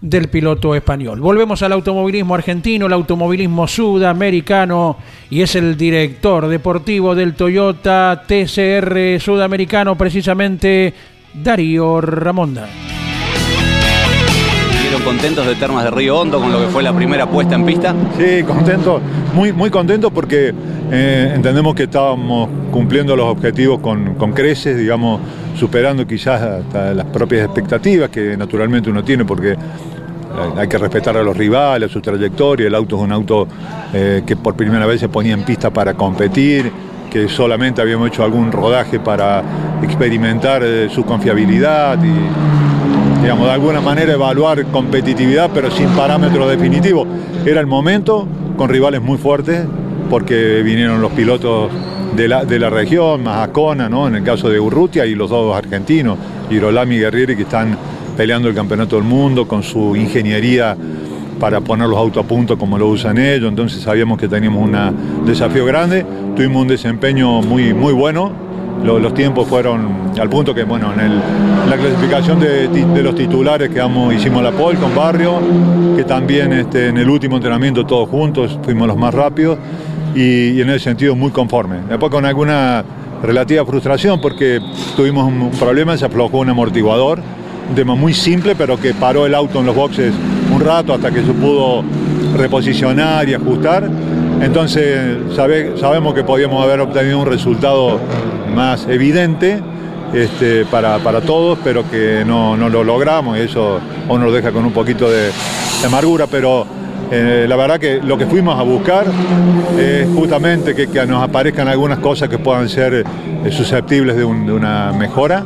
[0.01, 1.19] del piloto español.
[1.19, 4.97] Volvemos al automovilismo argentino, el automovilismo sudamericano,
[5.29, 10.93] y es el director deportivo del Toyota TCR sudamericano, precisamente
[11.33, 12.67] Darío Ramonda.
[14.91, 17.65] ¿Estuvieron contentos de Termas de Río Hondo con lo que fue la primera puesta en
[17.65, 17.95] pista?
[18.17, 18.99] Sí, contento,
[19.33, 20.53] muy, muy contento porque
[20.91, 25.21] eh, entendemos que estábamos cumpliendo los objetivos con, con creces, digamos,
[25.55, 29.55] superando quizás hasta las propias expectativas que naturalmente uno tiene porque
[30.57, 33.47] hay que respetar a los rivales, su trayectoria, el auto es un auto
[33.93, 36.69] eh, que por primera vez se ponía en pista para competir,
[37.09, 39.41] que solamente habíamos hecho algún rodaje para
[39.81, 42.60] experimentar eh, su confiabilidad y,
[43.21, 47.07] digamos, de alguna manera evaluar competitividad, pero sin parámetros definitivos.
[47.45, 49.65] Era el momento, con rivales muy fuertes,
[50.09, 51.71] porque vinieron los pilotos
[52.15, 54.07] de la, de la región, más Acona, ¿no?
[54.07, 56.17] en el caso de Urrutia, y los dos argentinos,
[56.49, 57.77] Girolami y Guerrieri, que están
[58.17, 60.75] peleando el campeonato del mundo con su ingeniería
[61.39, 65.25] para poner los autos a punto como lo usan ellos, entonces sabíamos que teníamos un
[65.25, 66.05] desafío grande,
[66.35, 68.31] tuvimos un desempeño muy, muy bueno,
[68.83, 71.19] lo- los tiempos fueron al punto que, bueno, en,
[71.69, 75.39] la clasificación de, los titulares quedamos, hicimos la pole con Barrio,
[75.95, 79.57] que también este, en el último entrenamiento todos juntos fuimos los más rápidos
[80.15, 81.77] y, y en ese sentido muy conforme.
[81.87, 82.83] Después con alguna
[83.23, 84.59] relativa frustración porque
[84.97, 87.19] tuvimos un, un problema, se aflojó un amortiguador,
[87.69, 90.13] un tema muy simple pero que paró el auto en los boxes
[90.53, 91.83] un rato hasta que se pudo
[92.35, 93.89] reposicionar y ajustar.
[94.41, 97.99] Entonces sabe- sabemos que podíamos haber obtenido un resultado
[98.53, 99.61] más evidente
[100.13, 103.37] este, para, para todos, pero que no, no lo logramos.
[103.37, 105.31] Y eso aún nos deja con un poquito de,
[105.85, 106.65] amargura, pero
[107.11, 109.05] eh, la verdad que lo que fuimos a buscar
[109.79, 115.43] es justamente que, nos aparezcan algunas cosas que puedan ser eh, susceptibles de una mejora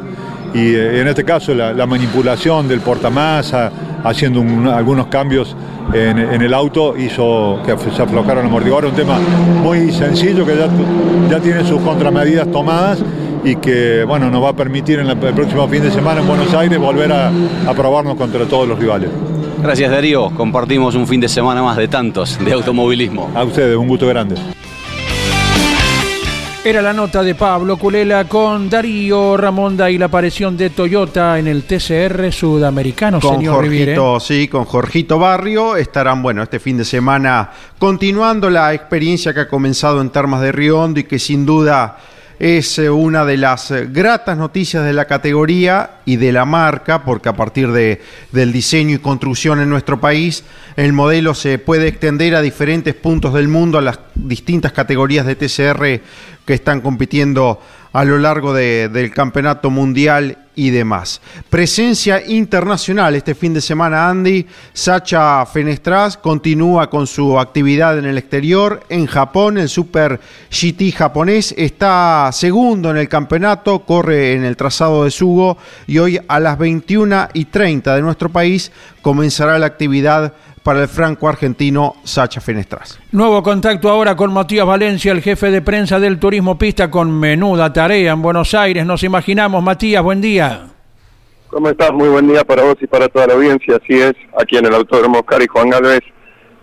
[0.55, 3.71] y eh, en este caso la, la manipulación del portamasa,
[4.03, 5.55] haciendo un- algunos cambios
[5.93, 9.19] en, en el auto, hizo que se aflojaron los amortiguadores, un tema
[9.61, 10.67] muy sencillo que ya,
[11.29, 12.99] ya tiene sus contramedidas tomadas
[13.43, 16.27] y que bueno, nos va a permitir en la- el próximo fin de semana en
[16.27, 17.27] Buenos Aires volver a,
[17.67, 19.09] a probarnos contra todos los rivales.
[19.61, 23.29] Gracias Darío, compartimos un fin de semana más de tantos de automovilismo.
[23.35, 24.35] A ustedes, un gusto grande.
[26.65, 31.45] Era la nota de Pablo Culela con Darío Ramonda y la aparición de Toyota en
[31.45, 33.57] el TCR sudamericano, con señor.
[33.57, 35.75] Jorgito, sí, con Jorgito Barrio.
[35.75, 40.51] Estarán, bueno, este fin de semana continuando la experiencia que ha comenzado en Termas de
[40.51, 41.97] Río Hondo y que sin duda
[42.39, 47.03] es eh, una de las eh, gratas noticias de la categoría y de la marca,
[47.03, 50.43] porque a partir de, del diseño y construcción en nuestro país,
[50.75, 55.35] el modelo se puede extender a diferentes puntos del mundo, a las distintas categorías de
[55.35, 56.01] TCR
[56.45, 57.59] que están compitiendo
[57.95, 61.21] a lo largo de- del campeonato mundial y demás.
[61.49, 64.45] Presencia internacional este fin de semana, Andy.
[64.73, 68.81] Sacha Fenestras continúa con su actividad en el exterior.
[68.89, 70.19] En Japón, el Super
[70.51, 76.19] GT japonés está segundo en el campeonato, corre en el trazado de Sugo y hoy
[76.27, 80.33] a las 21 y 30 de nuestro país comenzará la actividad
[80.65, 82.99] para el franco argentino Sacha Fenestras.
[83.11, 87.71] Nuevo contacto ahora con Matías Valencia, el jefe de prensa del Turismo Pista, con menuda
[87.71, 88.83] tarea en Buenos Aires.
[88.83, 90.69] Nos imaginamos, Matías, buen día.
[91.49, 91.91] ¿Cómo estás?
[91.93, 93.75] Muy buen día para vos y para toda la audiencia.
[93.75, 96.01] Así es, aquí en el Autódromo Oscar y Juan Galvez,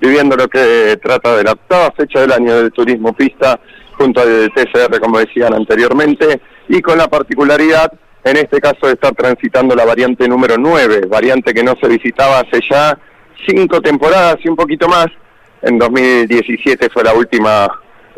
[0.00, 3.60] viviendo lo que trata de la octava fecha del año del turismo pista,
[3.92, 7.92] junto al TCR, como decían anteriormente, y con la particularidad,
[8.24, 12.40] en este caso, de estar transitando la variante número 9, variante que no se visitaba
[12.40, 12.98] hace ya
[13.46, 15.06] cinco temporadas y un poquito más.
[15.62, 17.68] En 2017 fue la última,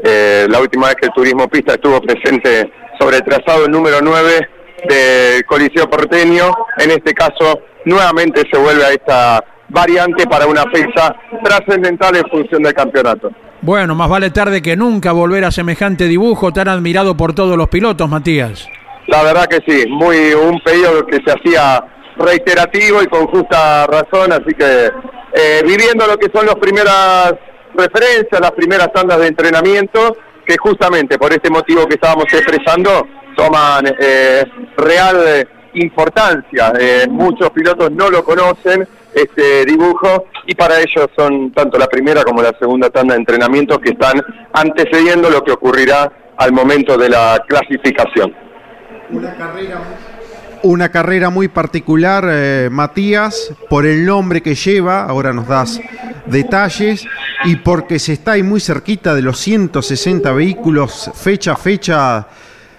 [0.02, 4.48] eh, la última vez que el turismo pista estuvo presente sobre el trazado número 9
[4.88, 6.52] del Coliseo Porteño.
[6.78, 12.62] En este caso, nuevamente se vuelve a esta variante para una fecha trascendental en función
[12.62, 13.30] del campeonato.
[13.62, 17.68] Bueno, más vale tarde que nunca volver a semejante dibujo tan admirado por todos los
[17.68, 18.68] pilotos, Matías.
[19.06, 21.82] La verdad que sí, muy un pedido que se hacía
[22.16, 24.90] reiterativo y con justa razón, así que
[25.32, 27.34] eh, viviendo lo que son las primeras
[27.74, 33.06] referencias, las primeras tandas de entrenamiento, que justamente por este motivo que estábamos expresando
[33.36, 34.44] toman eh,
[34.76, 36.72] real importancia.
[36.78, 42.24] Eh, muchos pilotos no lo conocen, este dibujo, y para ellos son tanto la primera
[42.24, 47.08] como la segunda tanda de entrenamiento que están antecediendo lo que ocurrirá al momento de
[47.08, 48.34] la clasificación.
[49.10, 50.03] Una carrera muy
[51.52, 55.80] particular, eh, Matías, por el nombre que lleva, ahora nos das
[56.26, 57.06] detalles,
[57.44, 62.26] y porque se está ahí muy cerquita de los 160 vehículos, fecha a fecha,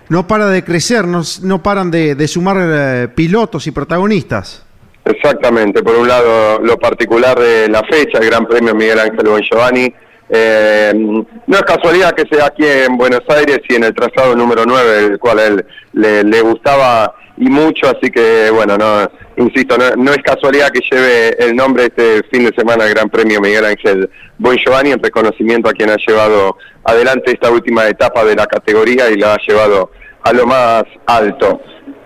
[0.10, 4.64] no para de crecer, no, no paran de, sumar eh, pilotos y protagonistas.
[5.06, 9.42] Exactamente, por un lado lo particular de la fecha, el Gran Premio Miguel Ángel Bon
[9.42, 9.94] Giovanni.
[10.28, 14.64] Eh, no es casualidad que sea aquí en Buenos Aires y en el trazado número
[14.66, 19.92] 9, el cual él le, le gustaba y mucho, así que bueno, no insisto, no,
[19.96, 23.66] no es casualidad que lleve el nombre este fin de semana del Gran Premio Miguel
[23.66, 28.48] Ángel Bon Giovanni en reconocimiento a quien ha llevado adelante esta última etapa de la
[28.48, 29.92] categoría y la ha llevado
[30.24, 31.62] a lo más alto.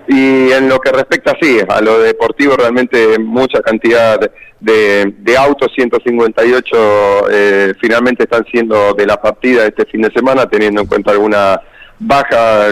[0.08, 4.20] Y en lo que respecta, sí, a lo deportivo, realmente mucha cantidad
[4.60, 10.48] de, de autos, 158 eh, finalmente están siendo de la partida este fin de semana,
[10.48, 11.62] teniendo en cuenta alguna
[12.00, 12.70] baja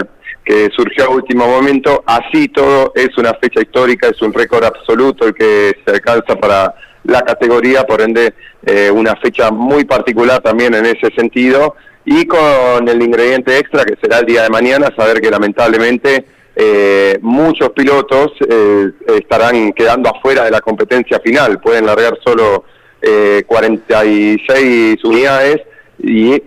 [0.48, 2.02] que surgió a último momento.
[2.06, 6.74] Así todo es una fecha histórica, es un récord absoluto el que se alcanza para
[7.04, 8.32] la categoría, por ende
[8.64, 11.76] eh, una fecha muy particular también en ese sentido
[12.06, 16.24] y con el ingrediente extra que será el día de mañana, saber que lamentablemente
[16.56, 22.64] eh, muchos pilotos eh, estarán quedando afuera de la competencia final, pueden largar solo
[23.02, 25.58] eh, 46 unidades
[25.98, 26.42] y eh,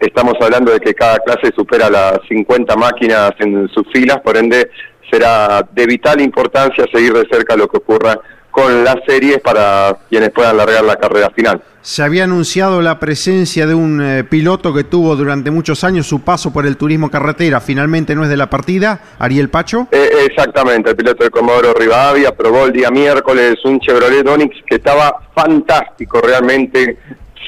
[0.00, 4.70] estamos hablando de que cada clase supera las 50 máquinas en sus filas, por ende
[5.10, 8.18] será de vital importancia seguir de cerca lo que ocurra
[8.50, 11.62] con las series para quienes puedan largar la carrera final.
[11.82, 16.20] Se había anunciado la presencia de un eh, piloto que tuvo durante muchos años su
[16.22, 17.60] paso por el turismo carretera.
[17.60, 19.88] Finalmente no es de la partida, Ariel Pacho.
[19.90, 24.76] Eh, exactamente, el piloto de Comodoro Rivadavia probó el día miércoles un Chevrolet Onix que
[24.76, 26.98] estaba fantástico realmente,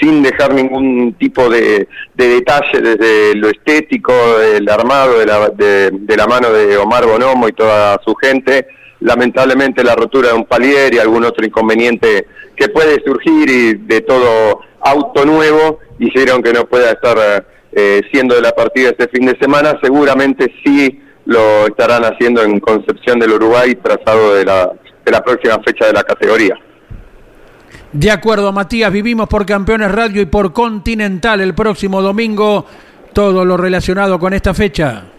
[0.02, 6.16] sin dejar ningún tipo de, de detalle desde lo estético, el armado de la, de,
[6.16, 8.66] la mano de Omar Bonomo y toda su gente.
[8.98, 12.26] Lamentablemente la rotura de un palier y algún otro inconveniente
[12.56, 18.34] que puede surgir y de todo auto nuevo hicieron que no pueda estar eh, siendo
[18.34, 19.78] de la partida este fin de semana.
[19.80, 24.72] Seguramente sí lo estarán haciendo en Concepción del Uruguay, trazado de la,
[25.04, 26.58] de la próxima fecha de la categoría.
[27.92, 32.64] De acuerdo, Matías, vivimos por Campeones Radio y por Continental el próximo domingo.
[33.12, 35.11] Todo lo relacionado con esta fecha.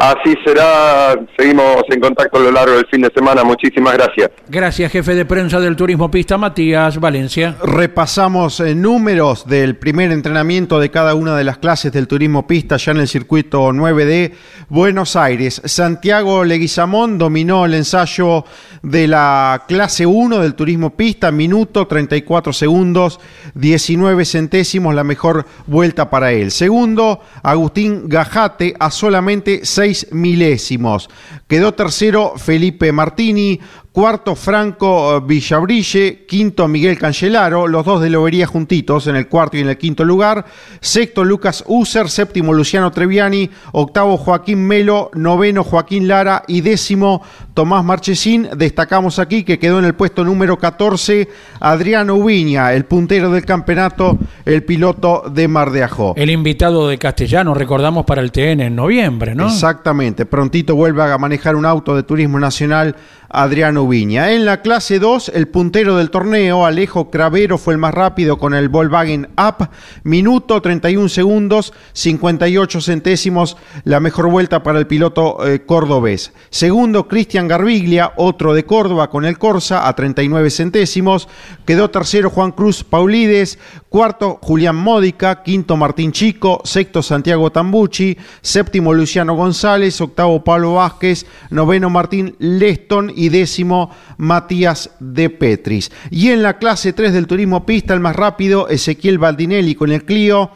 [0.00, 3.44] Así será, seguimos en contacto a lo largo del fin de semana.
[3.44, 4.30] Muchísimas gracias.
[4.48, 7.56] Gracias, jefe de prensa del Turismo Pista, Matías Valencia.
[7.62, 12.78] Repasamos eh, números del primer entrenamiento de cada una de las clases del Turismo Pista
[12.78, 14.32] ya en el circuito 9D
[14.70, 15.60] Buenos Aires.
[15.66, 18.46] Santiago Leguizamón dominó el ensayo
[18.82, 23.20] de la clase 1 del Turismo Pista, minuto 34 segundos,
[23.52, 26.52] 19 centésimos, la mejor vuelta para él.
[26.52, 31.08] Segundo, Agustín Gajate a solamente 6 milésimos.
[31.46, 33.60] Quedó tercero Felipe Martini,
[33.92, 39.56] cuarto Franco eh, Villabrille, quinto Miguel Cancelaro, los dos de Lobería juntitos en el cuarto
[39.56, 40.44] y en el quinto lugar,
[40.80, 47.22] sexto Lucas User, séptimo Luciano Treviani, octavo Joaquín Melo, noveno Joaquín Lara y décimo
[47.54, 48.48] Tomás Marchesín.
[48.56, 51.28] Destacamos aquí que quedó en el puesto número 14
[51.60, 56.14] Adriano Ubiña, el puntero del campeonato, el piloto de Mar de Ajó.
[56.16, 59.46] El invitado de Castellano, recordamos, para el TN en noviembre, ¿no?
[59.46, 62.96] Exactamente, prontito vuelve a manejar un auto de turismo nacional
[63.30, 64.32] Adriano Viña.
[64.32, 68.54] En la clase 2, el puntero del torneo, Alejo Cravero, fue el más rápido con
[68.54, 69.68] el Volkswagen Up.
[70.02, 76.32] Minuto 31 segundos, 58 centésimos, la mejor vuelta para el piloto eh, cordobés.
[76.50, 81.28] Segundo, Cristian Garbiglia, otro de Córdoba con el Corsa, a 39 centésimos.
[81.66, 83.58] Quedó tercero Juan Cruz Paulides.
[83.88, 85.42] Cuarto, Julián Módica.
[85.42, 86.60] Quinto, Martín Chico.
[86.64, 88.16] Sexto, Santiago Tambucci.
[88.40, 90.00] Séptimo, Luciano González.
[90.00, 91.26] Octavo, Pablo Vázquez.
[91.50, 95.90] Noveno, Martín Leston y décimo Matías de Petris.
[96.10, 100.04] Y en la clase 3 del turismo pista, el más rápido, Ezequiel Baldinelli con el
[100.04, 100.50] Clio.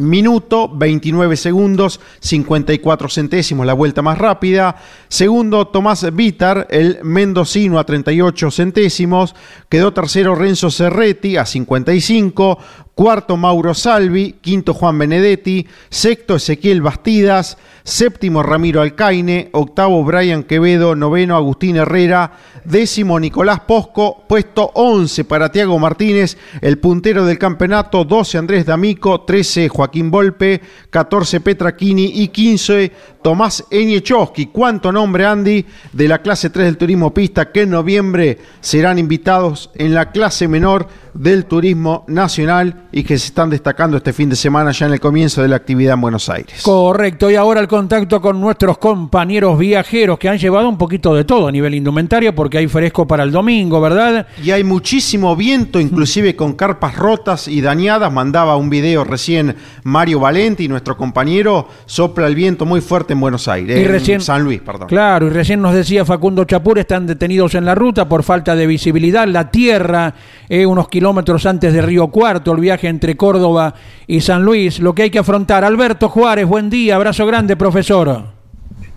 [0.00, 4.76] Minuto, 29 segundos, 54 centésimos, la vuelta más rápida.
[5.08, 9.34] Segundo, Tomás Vitar, el mendocino a 38 centésimos.
[9.68, 12.58] Quedó tercero Renzo Cerretti a 55.
[13.00, 14.34] Cuarto, Mauro Salvi.
[14.42, 15.66] Quinto, Juan Benedetti.
[15.88, 17.56] Sexto, Ezequiel Bastidas.
[17.82, 19.48] Séptimo, Ramiro Alcaine.
[19.52, 20.94] Octavo, Brian Quevedo.
[20.94, 22.30] Noveno, Agustín Herrera.
[22.62, 24.24] Décimo, Nicolás Posco.
[24.28, 28.04] Puesto 11 para Tiago Martínez, el puntero del campeonato.
[28.04, 29.22] 12, Andrés D'Amico.
[29.22, 30.60] 13, Joaquín Volpe.
[30.90, 32.04] 14, Petra Quini.
[32.16, 32.92] Y 15,
[33.22, 34.48] Tomás Eniechoski.
[34.48, 39.70] ¿Cuánto nombre, Andy, de la clase 3 del turismo pista que en noviembre serán invitados
[39.74, 44.36] en la clase menor del turismo nacional y que se están destacando este fin de
[44.36, 46.62] semana ya en el comienzo de la actividad en Buenos Aires.
[46.62, 51.24] Correcto, y ahora el contacto con nuestros compañeros viajeros que han llevado un poquito de
[51.24, 54.26] todo a nivel indumentaria porque hay fresco para el domingo, ¿verdad?
[54.42, 58.12] Y hay muchísimo viento, inclusive con carpas rotas y dañadas.
[58.12, 63.48] Mandaba un video recién Mario Valenti, nuestro compañero, sopla el viento muy fuerte en Buenos
[63.48, 64.88] Aires, Y recién- en San Luis, perdón.
[64.88, 68.66] Claro, y recién nos decía Facundo Chapur, están detenidos en la ruta por falta de
[68.66, 69.26] visibilidad.
[69.28, 70.14] La tierra,
[70.48, 73.74] eh, unos kilómetros antes de Río Cuarto, el viaje entre Córdoba
[74.06, 75.64] y San Luis, lo que hay que afrontar.
[75.64, 78.22] Alberto Juárez, buen día, abrazo grande, profesor.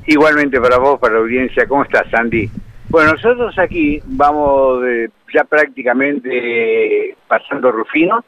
[0.05, 1.65] Igualmente para vos, para la audiencia.
[1.67, 2.49] ¿Cómo estás, Sandy?
[2.89, 8.23] Bueno, nosotros aquí vamos de- ya prácticamente eh, pasando Rufino,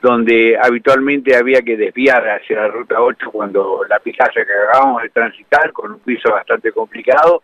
[0.00, 5.08] donde habitualmente había que desviar hacia la ruta 8 cuando la pista que acabamos de
[5.08, 7.42] transitar, con un piso bastante complicado,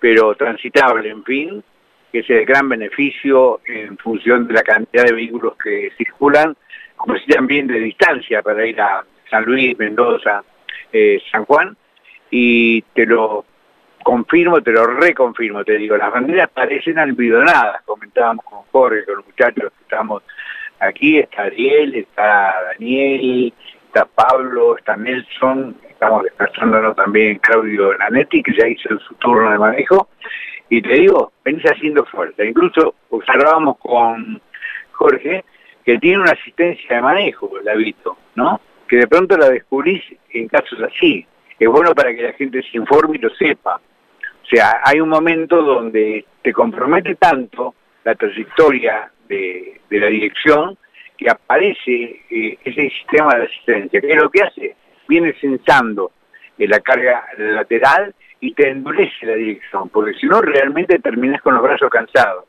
[0.00, 1.64] pero transitable, en fin,
[2.12, 6.54] que es el gran beneficio en función de la cantidad de vehículos que circulan,
[7.04, 10.42] como si también de distancia para ir a San Luis, Mendoza,
[10.90, 11.76] eh, San Juan,
[12.30, 13.44] y te lo
[14.02, 19.26] confirmo, te lo reconfirmo, te digo, las banderas parecen almidonadas, comentábamos con Jorge, con los
[19.26, 20.22] muchachos que estamos
[20.80, 23.52] aquí, está Ariel, está Daniel,
[23.86, 29.58] está Pablo, está Nelson, estamos descansándonos también Claudio Nanetti, que ya hizo su turno de
[29.58, 30.08] manejo,
[30.70, 34.40] y te digo, venís haciendo fuerza, incluso observamos con
[34.92, 35.44] Jorge
[35.84, 38.60] que tiene una asistencia de manejo, la visto, ¿no?
[38.88, 41.26] Que de pronto la descubrís en casos así.
[41.58, 43.76] Es bueno para que la gente se informe y lo sepa.
[43.76, 47.74] O sea, hay un momento donde te compromete tanto
[48.04, 50.76] la trayectoria de, de la dirección
[51.16, 54.76] que aparece eh, ese sistema de asistencia, que es lo que hace,
[55.08, 56.12] viene sensando
[56.58, 61.54] eh, la carga lateral y te endurece la dirección, porque si no realmente terminas con
[61.54, 62.44] los brazos cansados.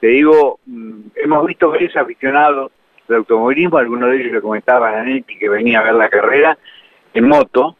[0.00, 2.72] Te digo, mm, hemos visto varios aficionados
[3.08, 6.58] de automovilismo, algunos de ellos lo comentaban a Neti que venía a ver la carrera
[7.14, 7.76] en moto,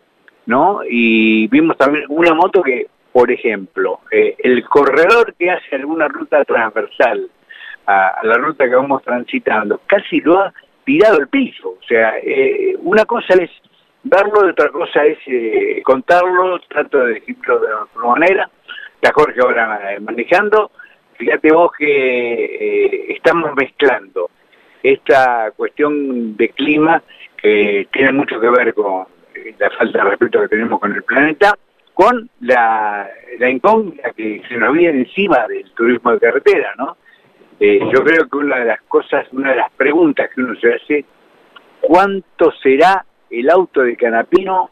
[0.46, 0.80] ¿no?
[0.88, 6.44] Y vimos también una moto que, por ejemplo, eh, el corredor que hace alguna ruta
[6.44, 7.28] transversal
[7.86, 10.52] a, la ruta que vamos transitando, casi lo ha
[10.84, 11.70] tirado al piso.
[11.70, 13.50] O sea, eh, una cosa es
[14.02, 18.50] verlo otra cosa es eh, contarlo, trato de decirlo de alguna manera.
[18.94, 20.70] Está Jorge ahora manejando.
[21.14, 24.30] Fíjate vos que estamos mezclando
[24.92, 27.02] esta cuestión de clima
[27.36, 29.04] que tiene mucho que ver con
[29.58, 31.54] la falta de respeto que tenemos con el planeta,
[31.92, 33.08] con la,
[33.38, 36.96] la incógnita que se nos viene encima del turismo de carretera, ¿no?
[37.58, 40.74] Eh, yo creo que una de las cosas, una de las preguntas que uno se
[40.74, 41.04] hace,
[41.80, 44.70] ¿cuánto será el auto de Canapino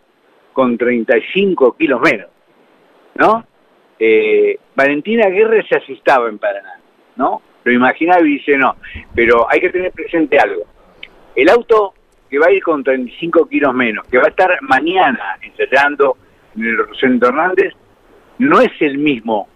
[0.52, 2.28] con 35 kilos menos?
[3.14, 3.44] ¿No?
[3.98, 6.78] Eh, Valentina Guerra se asustaba en Paraná,
[7.16, 7.40] ¿no?
[7.64, 8.76] Lo imaginaba y dice no,
[9.14, 10.62] pero hay que tener presente algo.
[11.34, 11.94] El auto
[12.30, 16.16] que va a ir con 35 kilos menos, que va a estar mañana ensayando
[16.56, 17.72] en el Rosendo Hernández,
[18.38, 19.48] no es el mismo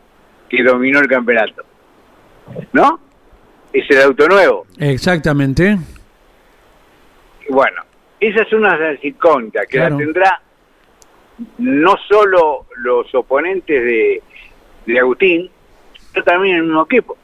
[0.48, 1.62] que dominó el campeonato,
[2.72, 3.00] ¿no?
[3.72, 4.66] Es el auto nuevo.
[4.78, 5.76] Exactamente.
[7.50, 7.82] Bueno,
[8.20, 10.40] esa es una de las incógnitas que la tendrá
[11.58, 14.22] no solo los oponentes de,
[14.86, 15.50] de Agustín,
[16.12, 17.16] pero también el mismo equipo.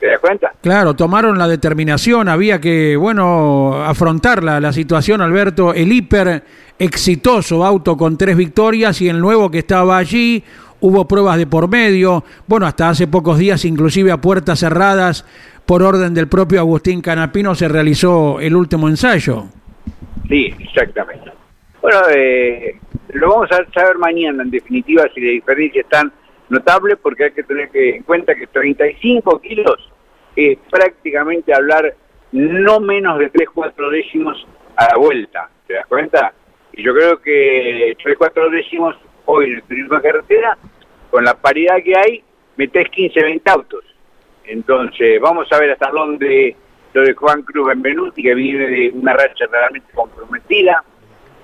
[0.00, 0.52] ¿Te das cuenta?
[0.60, 6.44] Claro, tomaron la determinación, había que, bueno, afrontar la, la situación, Alberto, el hiper
[6.78, 10.44] exitoso auto con tres victorias y el nuevo que estaba allí,
[10.80, 15.24] hubo pruebas de por medio, bueno, hasta hace pocos días, inclusive a puertas cerradas,
[15.66, 19.46] por orden del propio Agustín Canapino, se realizó el último ensayo.
[20.28, 21.30] Sí, exactamente.
[21.82, 22.78] Bueno, eh,
[23.14, 26.12] lo vamos a saber mañana, en definitiva, si la diferencia es tan
[26.48, 29.90] notable, porque hay que tener en cuenta que 35 kilos
[30.36, 31.94] es prácticamente hablar
[32.32, 34.46] no menos de 3-4 décimos
[34.76, 36.32] a la vuelta, ¿te das cuenta?
[36.72, 40.56] Y yo creo que 3-4 décimos hoy en el turismo de carretera,
[41.10, 42.22] con la paridad que hay,
[42.56, 43.84] metés 15-20 autos.
[44.44, 46.56] Entonces, vamos a ver hasta dónde
[46.92, 50.82] lo de Juan Cruz Benvenuti, que viene de una racha realmente comprometida,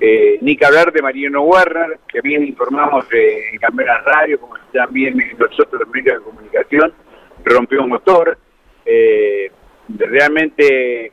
[0.01, 4.55] eh, ni que hablar de Mariano Werner, que bien informamos eh, en Campeonas Radio, como
[4.73, 6.93] también en los otros medios de comunicación,
[7.45, 8.37] rompió un motor.
[8.85, 9.51] Eh,
[9.89, 11.13] realmente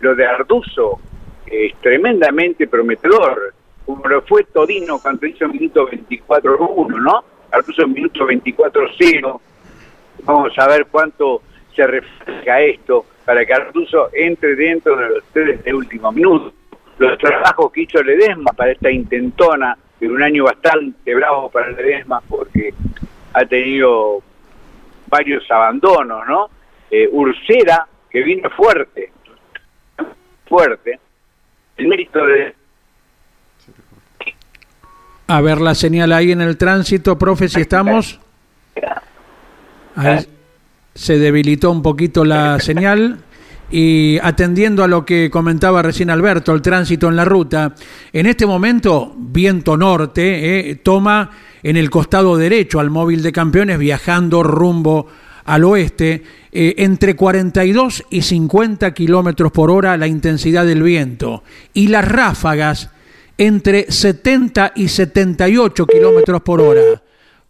[0.00, 1.00] lo de Arduzo
[1.46, 3.54] es tremendamente prometedor,
[3.86, 7.24] como lo fue Todino cuando hizo minuto 24-1, ¿no?
[7.52, 9.40] Arduzo minuto 24-0.
[10.24, 11.42] Vamos a ver cuánto
[11.74, 16.52] se refleja esto para que Arduzo entre dentro de los tres de último minuto
[16.98, 22.20] los trabajos que hizo Ledesma para esta intentona, de un año bastante bravo para Ledesma
[22.28, 22.74] porque
[23.32, 24.22] ha tenido
[25.08, 26.50] varios abandonos, ¿no?
[26.90, 29.12] Eh, Ursera, que vino fuerte,
[30.46, 31.00] fuerte,
[31.76, 32.54] el mérito de...
[35.26, 38.20] A ver la señal ahí en el tránsito, profe, si estamos...
[39.96, 40.26] Ahí
[40.94, 43.18] se debilitó un poquito la señal.
[43.70, 47.74] Y atendiendo a lo que comentaba recién Alberto, el tránsito en la ruta,
[48.12, 51.30] en este momento viento norte eh, toma
[51.62, 55.08] en el costado derecho al móvil de campeones viajando rumbo
[55.44, 61.42] al oeste, eh, entre 42 y 50 kilómetros por hora la intensidad del viento
[61.72, 62.90] y las ráfagas
[63.36, 67.02] entre 70 y 78 kilómetros por hora.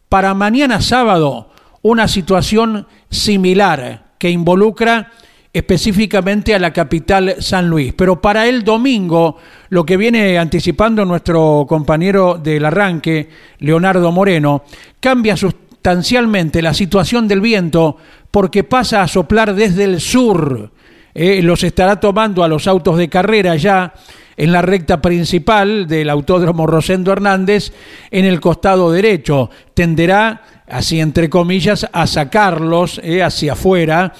[0.09, 1.51] Para mañana sábado,
[1.83, 5.13] una situación similar que involucra
[5.55, 7.95] específicamente a la capital San Luis.
[7.95, 9.39] Pero para el domingo,
[9.69, 13.29] lo que viene anticipando nuestro compañero del arranque,
[13.61, 14.65] Leonardo Moreno,
[14.99, 17.97] cambia sustancialmente la situación del viento
[18.33, 20.73] porque pasa a soplar desde el sur.
[21.15, 23.95] Eh, los estará tomando a los autos de carrera ya
[24.37, 27.73] en la recta principal del Autódromo Rosendo Hernández
[28.11, 29.51] en el costado derecho.
[29.75, 34.13] Tenderá, así entre comillas, a sacarlos eh, hacia afuera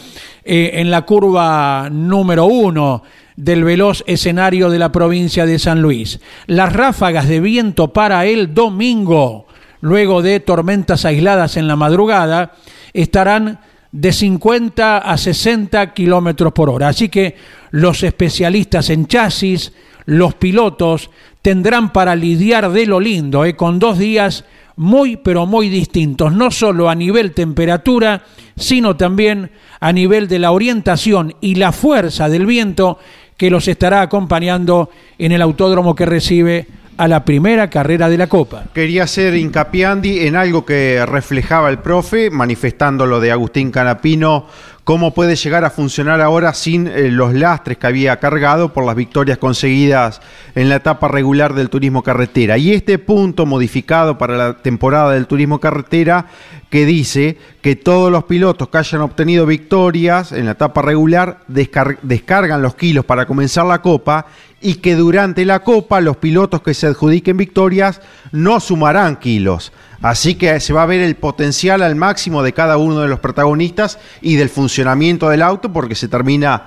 [0.45, 3.03] eh, en la curva número uno
[3.37, 6.21] del veloz escenario de la provincia de San Luis.
[6.47, 9.47] Las ráfagas de viento para el domingo,
[9.81, 12.53] luego de tormentas aisladas en la madrugada,
[12.93, 13.59] estarán
[13.91, 16.89] de 50 a 60 kilómetros por hora.
[16.89, 17.37] Así que
[17.71, 19.73] los especialistas en chasis,
[20.07, 21.11] los pilotos,
[21.43, 24.45] tendrán para lidiar de lo lindo, eh, con dos días
[24.77, 28.23] muy pero muy distintos, no solo a nivel temperatura,
[28.57, 29.51] sino también
[29.81, 32.99] a nivel de la orientación y la fuerza del viento
[33.37, 38.29] que los estará acompañando en el autódromo que recibe a la primera carrera de la
[38.29, 38.65] Copa.
[38.73, 44.47] Quería hacer hincapié, en algo que reflejaba el profe, manifestando lo de Agustín Canapino
[44.85, 48.95] cómo puede llegar a funcionar ahora sin eh, los lastres que había cargado por las
[48.95, 50.21] victorias conseguidas
[50.55, 52.59] en la etapa regular del turismo carretera.
[52.59, 56.27] Y este punto modificado para la temporada del turismo carretera
[56.69, 62.63] que dice que todos los pilotos que hayan obtenido victorias en la etapa regular descargan
[62.63, 64.27] los kilos para comenzar la copa
[64.61, 68.01] y que durante la copa los pilotos que se adjudiquen victorias
[68.33, 69.73] no sumarán kilos.
[70.05, 73.21] Así que se va a ver el potencial al máximo de cada uno de los
[73.21, 76.65] protagonistas y del funcionamiento del auto porque se termina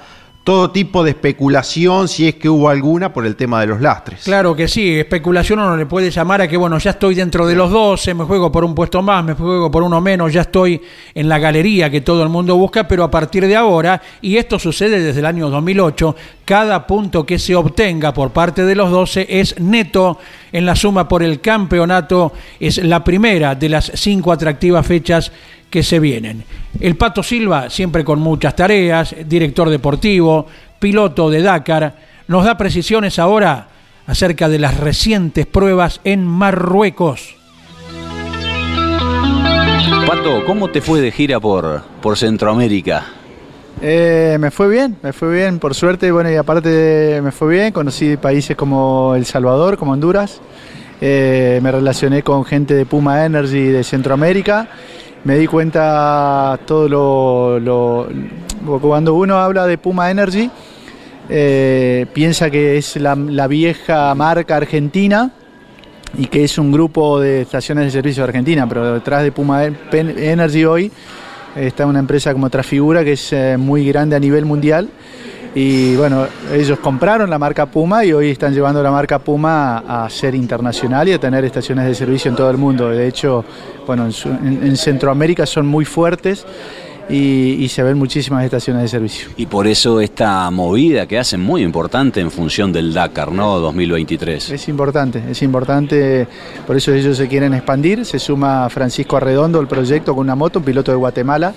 [0.48, 4.24] todo tipo de especulación, si es que hubo alguna, por el tema de los lastres.
[4.24, 7.54] Claro que sí, especulación uno le puede llamar a que, bueno, ya estoy dentro de
[7.54, 10.82] los 12, me juego por un puesto más, me juego por uno menos, ya estoy
[11.14, 14.58] en la galería que todo el mundo busca, pero a partir de ahora, y esto
[14.58, 19.28] sucede desde el año 2008, cada punto que se obtenga por parte de los 12
[19.30, 20.18] es neto
[20.54, 25.30] en la suma por el campeonato, es la primera de las cinco atractivas fechas
[25.70, 26.43] que se vienen.
[26.80, 30.47] El Pato Silva, siempre con muchas tareas, director deportivo,
[30.80, 31.95] piloto de Dakar,
[32.28, 33.68] nos da precisiones ahora
[34.05, 37.36] acerca de las recientes pruebas en Marruecos.
[40.05, 43.05] Pato, ¿cómo te fue de gira por, por Centroamérica?
[43.82, 47.72] Eh, me fue bien, me fue bien, por suerte, bueno, y aparte me fue bien,
[47.72, 50.41] conocí países como El Salvador, como Honduras,
[50.99, 54.68] eh, me relacioné con gente de Puma Energy de Centroamérica
[55.28, 58.07] me di cuenta todo lo,
[58.80, 60.49] cuando uno habla de Puma Energy
[61.28, 63.13] eh, piensa que es la,
[63.47, 65.30] vieja marca argentina
[66.17, 70.63] y que es un grupo de estaciones de servicio Argentina, pero detrás de Puma Energy
[70.63, 70.89] hoy
[71.57, 74.88] está una empresa como Trafigura que es eh, muy grande a nivel mundial
[75.59, 80.09] y bueno, ellos compraron la marca Puma y hoy están llevando la marca Puma a,
[80.09, 82.89] ser internacional y a tener estaciones de servicio en todo el mundo.
[82.89, 83.43] De hecho,
[83.88, 86.45] bueno, en, Centroamérica son muy fuertes.
[87.09, 89.29] Y, se ven muchísimas estaciones de servicio.
[89.38, 93.59] Y por eso esta movida que hacen muy importante en función del Dakar, ¿no?
[93.59, 94.49] 2023.
[94.49, 96.27] Es importante, es importante,
[96.65, 98.05] por eso ellos se quieren expandir.
[98.05, 101.53] Se suma Francisco Arredondo al proyecto con una moto, un piloto de Guatemala.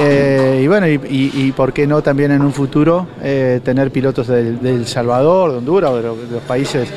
[0.00, 4.48] Eh, y bueno, y, por qué no también en un futuro eh, tener pilotos de,
[4.62, 6.88] El Salvador, de Honduras o de los, países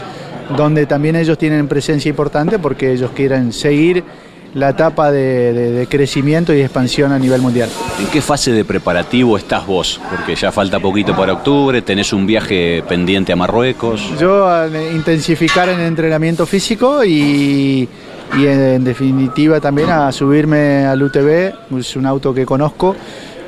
[0.56, 4.04] donde también ellos tienen presencia importante porque ellos quieren seguir
[4.54, 7.70] la etapa de, crecimiento y expansión a nivel mundial.
[8.00, 10.00] ¿En qué fase de preparativo estás vos?
[10.10, 14.12] Porque ya falta poquito para octubre, tenés un viaje pendiente a Marruecos.
[14.20, 17.88] Yo a intensificar en el entrenamiento físico y
[18.36, 22.96] y en, definitiva también a subirme al UTV, es un auto que conozco,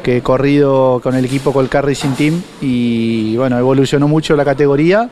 [0.02, 5.10] que he corrido con el equipo Colcar Racing Team y bueno, evolucionó mucho la categoría,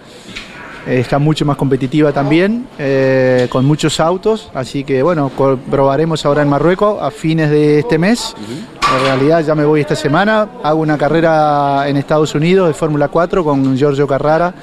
[0.88, 5.32] está mucho más competitiva también, eh, con muchos autos, así que bueno,
[5.70, 8.36] probaremos ahora en Marruecos a fines de este mes.
[8.96, 13.10] En realidad ya me voy esta semana, hago una carrera en Estados Unidos de Fórmula
[13.10, 14.54] 4 con Giorgio Carrara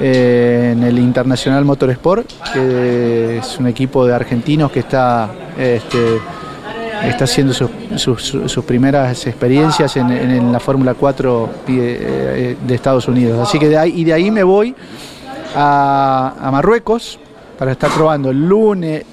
[0.00, 6.18] eh, en el Internacional Motorsport, que es un equipo de argentinos que está, este,
[7.08, 13.48] está haciendo sus, primeras experiencias en, la Fórmula 4 eh, de, Estados Unidos.
[13.48, 14.74] Así que de ahí, y de ahí me voy
[15.54, 17.18] a, Marruecos
[17.58, 19.04] para estar probando el lunes,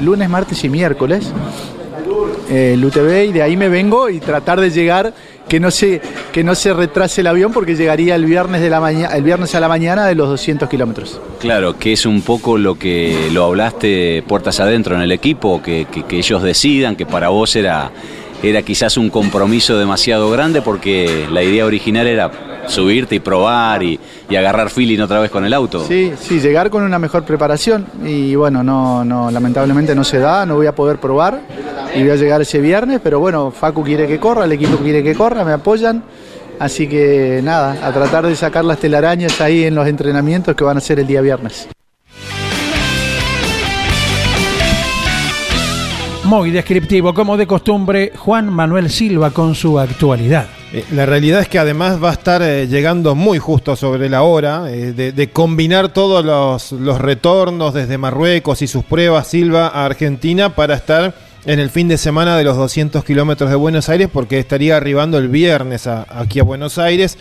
[0.00, 1.32] lunes, martes y miércoles
[2.48, 5.12] eh, el UTV y de ahí me vengo y tratar de llegar
[5.48, 6.00] que no se,
[6.32, 9.54] que no se retrase el avión porque llegaría el viernes, de la mañana, el viernes
[9.54, 11.20] a la mañana de los 200 kilómetros.
[11.40, 15.86] Claro, que es un poco lo que lo hablaste puertas adentro en el equipo, que,
[15.86, 17.90] que, ellos decidan, que para vos era,
[18.48, 22.30] era quizás un compromiso demasiado grande porque la idea original era
[22.68, 25.84] subirte y probar y, agarrar feeling otra vez con el auto.
[25.86, 30.44] Sí, sí, llegar con una mejor preparación y bueno, no, no, lamentablemente no se da,
[30.44, 31.40] no voy a poder probar
[31.94, 35.02] y voy a llegar ese viernes, pero bueno, Facu quiere que corra, el equipo quiere
[35.02, 36.02] que corra, me apoyan.
[36.58, 40.78] Así que nada, a tratar de sacar las telarañas ahí en los entrenamientos que van
[40.78, 41.68] a ser el día viernes.
[46.26, 50.48] Muy descriptivo, como de costumbre, Juan Manuel Silva con su actualidad.
[50.72, 54.24] Eh, la realidad es que además va a estar eh, llegando muy justo sobre la
[54.24, 59.84] hora eh, de, combinar todos los, los, retornos desde Marruecos y sus pruebas Silva a
[59.84, 61.14] Argentina para estar
[61.44, 65.18] en el fin de semana de los 200 kilómetros de Buenos Aires porque estaría arribando
[65.18, 67.18] el viernes aquí a Buenos Aires.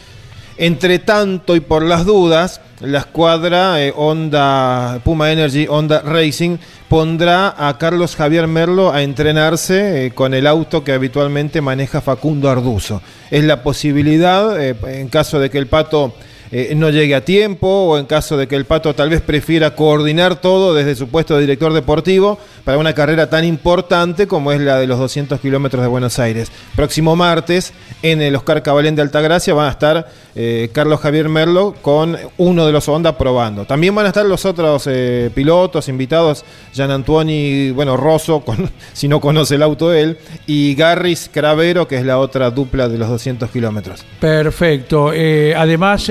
[0.57, 7.53] Entre tanto y por las dudas, la escuadra eh, Honda Puma Energy Honda Racing pondrá
[7.57, 13.01] a Carlos Javier Merlo a entrenarse eh, con el auto que habitualmente maneja Facundo Arduzo.
[13.31, 16.13] Es la posibilidad, eh, en caso de que el pato
[16.51, 19.75] eh, no llegue a tiempo o en caso de que el Pato tal vez prefiera
[19.75, 24.61] coordinar todo desde su puesto de director deportivo para una carrera tan importante como es
[24.61, 26.51] la de los 200 kilómetros de Buenos Aires.
[26.75, 31.75] Próximo martes en el Oscar Cabalén de Altagracia van a estar eh, Carlos Javier Merlo
[31.81, 33.65] con uno de los Honda probando.
[33.65, 38.43] También van a estar los otros eh, pilotos invitados, Jean Antuoni, bueno, Rosso,
[38.93, 42.97] si no conoce el auto él, y Garris Cravero, que es la otra dupla de
[42.97, 44.05] los 200 kilómetros.
[44.19, 45.09] Perfecto.
[45.09, 46.09] además,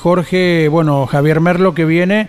[0.00, 2.28] Jorge, bueno, Javier Merlo que viene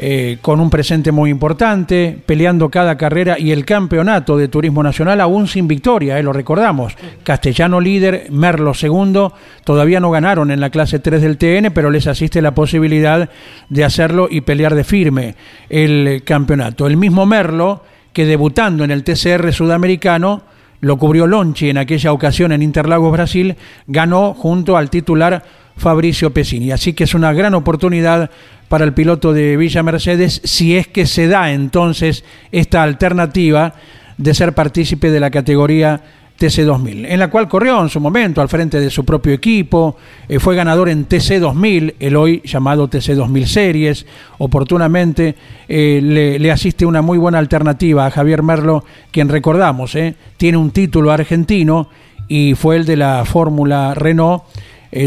[0.00, 5.20] eh, con un presente muy importante, peleando cada carrera y el campeonato de Turismo Nacional
[5.20, 6.94] aún sin victoria, eh, lo recordamos.
[7.24, 9.32] Castellano líder, Merlo segundo,
[9.64, 13.28] todavía no ganaron en la clase 3 del TN, pero les asiste la posibilidad
[13.70, 15.34] de hacerlo y pelear de firme
[15.68, 16.86] el campeonato.
[16.86, 17.82] El mismo Merlo
[18.12, 20.42] que debutando en el TCR sudamericano,
[20.80, 23.56] lo cubrió Lonchi en aquella ocasión en Interlagos, Brasil,
[23.88, 25.42] ganó junto al titular
[25.78, 26.72] Fabricio Pesini.
[26.72, 28.30] Así que es una gran oportunidad
[28.68, 33.74] para el piloto de Villa Mercedes si es que se da entonces esta alternativa
[34.18, 36.02] de ser partícipe de la categoría
[36.38, 39.96] TC2000, en la cual corrió en su momento al frente de su propio equipo,
[40.28, 44.06] eh, fue ganador en TC2000, el hoy llamado TC2000 Series,
[44.38, 45.34] oportunamente
[45.68, 46.00] eh,
[46.40, 51.10] le, asiste una muy buena alternativa a Javier Merlo, quien recordamos, eh, tiene un título
[51.10, 51.88] argentino
[52.28, 54.44] y fue el de la Fórmula Renault,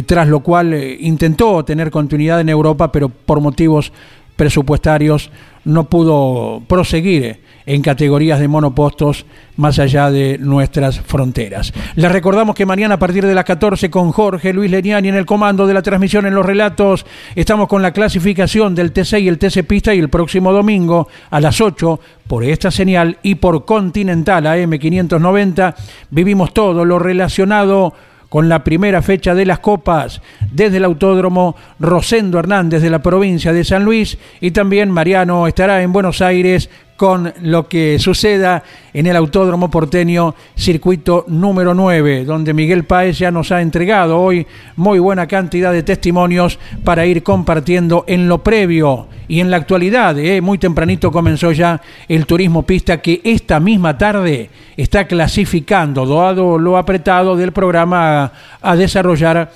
[0.05, 3.91] tras lo cual intentó tener continuidad en Europa, pero por motivos
[4.35, 5.29] presupuestarios
[5.65, 9.25] no pudo proseguir en categorías de monopostos
[9.57, 11.71] más allá de nuestras fronteras.
[11.95, 15.27] Les recordamos que mañana a partir de las 14 con Jorge Luis Leniani en el
[15.27, 17.05] comando de la transmisión en los relatos
[17.35, 21.39] estamos con la clasificación del TC y el TC Pista y el próximo domingo a
[21.39, 25.75] las 8 por esta señal y por Continental AM590
[26.09, 27.93] vivimos todo lo relacionado
[28.31, 30.21] con la primera fecha de las copas
[30.53, 34.17] desde el Autódromo Rosendo Hernández de la provincia de San Luis.
[34.39, 36.69] Y también Mariano estará en Buenos Aires
[37.01, 38.61] con lo que suceda
[38.93, 44.45] en el Autódromo Porteño, circuito número 9, donde Miguel Páez ya nos ha entregado hoy
[44.75, 50.19] muy buena cantidad de testimonios para ir compartiendo en lo previo y en la actualidad.
[50.19, 50.41] ¿eh?
[50.41, 56.77] Muy tempranito comenzó ya el turismo pista que esta misma tarde está clasificando, dado lo
[56.77, 58.31] apretado del programa
[58.61, 59.51] a desarrollar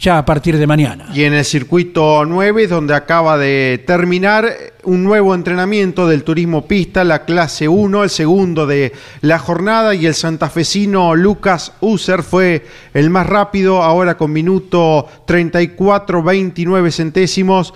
[0.00, 1.08] ya a partir de mañana.
[1.12, 4.48] Y en el circuito 9, donde acaba de terminar
[4.82, 10.06] un nuevo entrenamiento del turismo pista, la clase 1, el segundo de la jornada, y
[10.06, 17.74] el santafesino Lucas User fue el más rápido, ahora con minuto 34-29 centésimos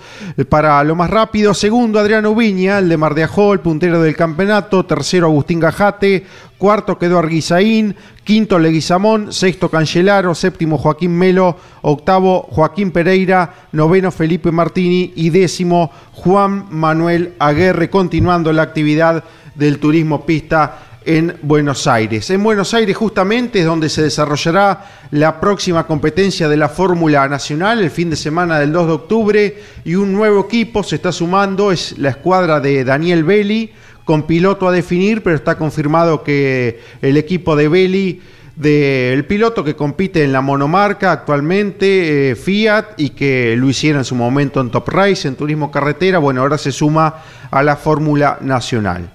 [0.49, 1.53] para lo más rápido.
[1.53, 4.83] Segundo, Adriano Viña, el de Mar de Ajó, el puntero del campeonato.
[4.83, 6.25] Tercero, Agustín Gajate.
[6.57, 14.51] Cuarto quedó Arguizaín, quinto Leguizamón, sexto Cancelaro, séptimo Joaquín Melo, octavo Joaquín Pereira, noveno Felipe
[14.51, 19.23] Martini y décimo Juan Manuel Aguerre, continuando la actividad
[19.55, 22.29] del turismo pista en Buenos Aires.
[22.31, 27.79] En Buenos Aires justamente es donde se desarrollará la próxima competencia de la Fórmula Nacional
[27.79, 31.71] el fin de semana del 2 de octubre y un nuevo equipo se está sumando,
[31.71, 33.71] es la escuadra de Daniel Belli
[34.05, 38.21] con piloto a definir, pero está confirmado que el equipo de Belli,
[38.55, 44.05] del piloto que compite en la monomarca actualmente, eh, Fiat, y que lo hiciera en
[44.05, 47.15] su momento en Top Race, en Turismo Carretera, bueno, ahora se suma
[47.51, 49.09] a la Fórmula Nacional.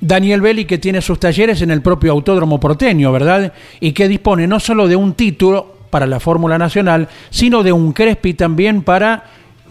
[0.00, 3.54] Daniel Belli que tiene sus talleres en el propio Autódromo Porteño, ¿verdad?
[3.80, 7.92] Y que dispone no solo de un título para la Fórmula Nacional, sino de un
[7.92, 9.24] Crespi también para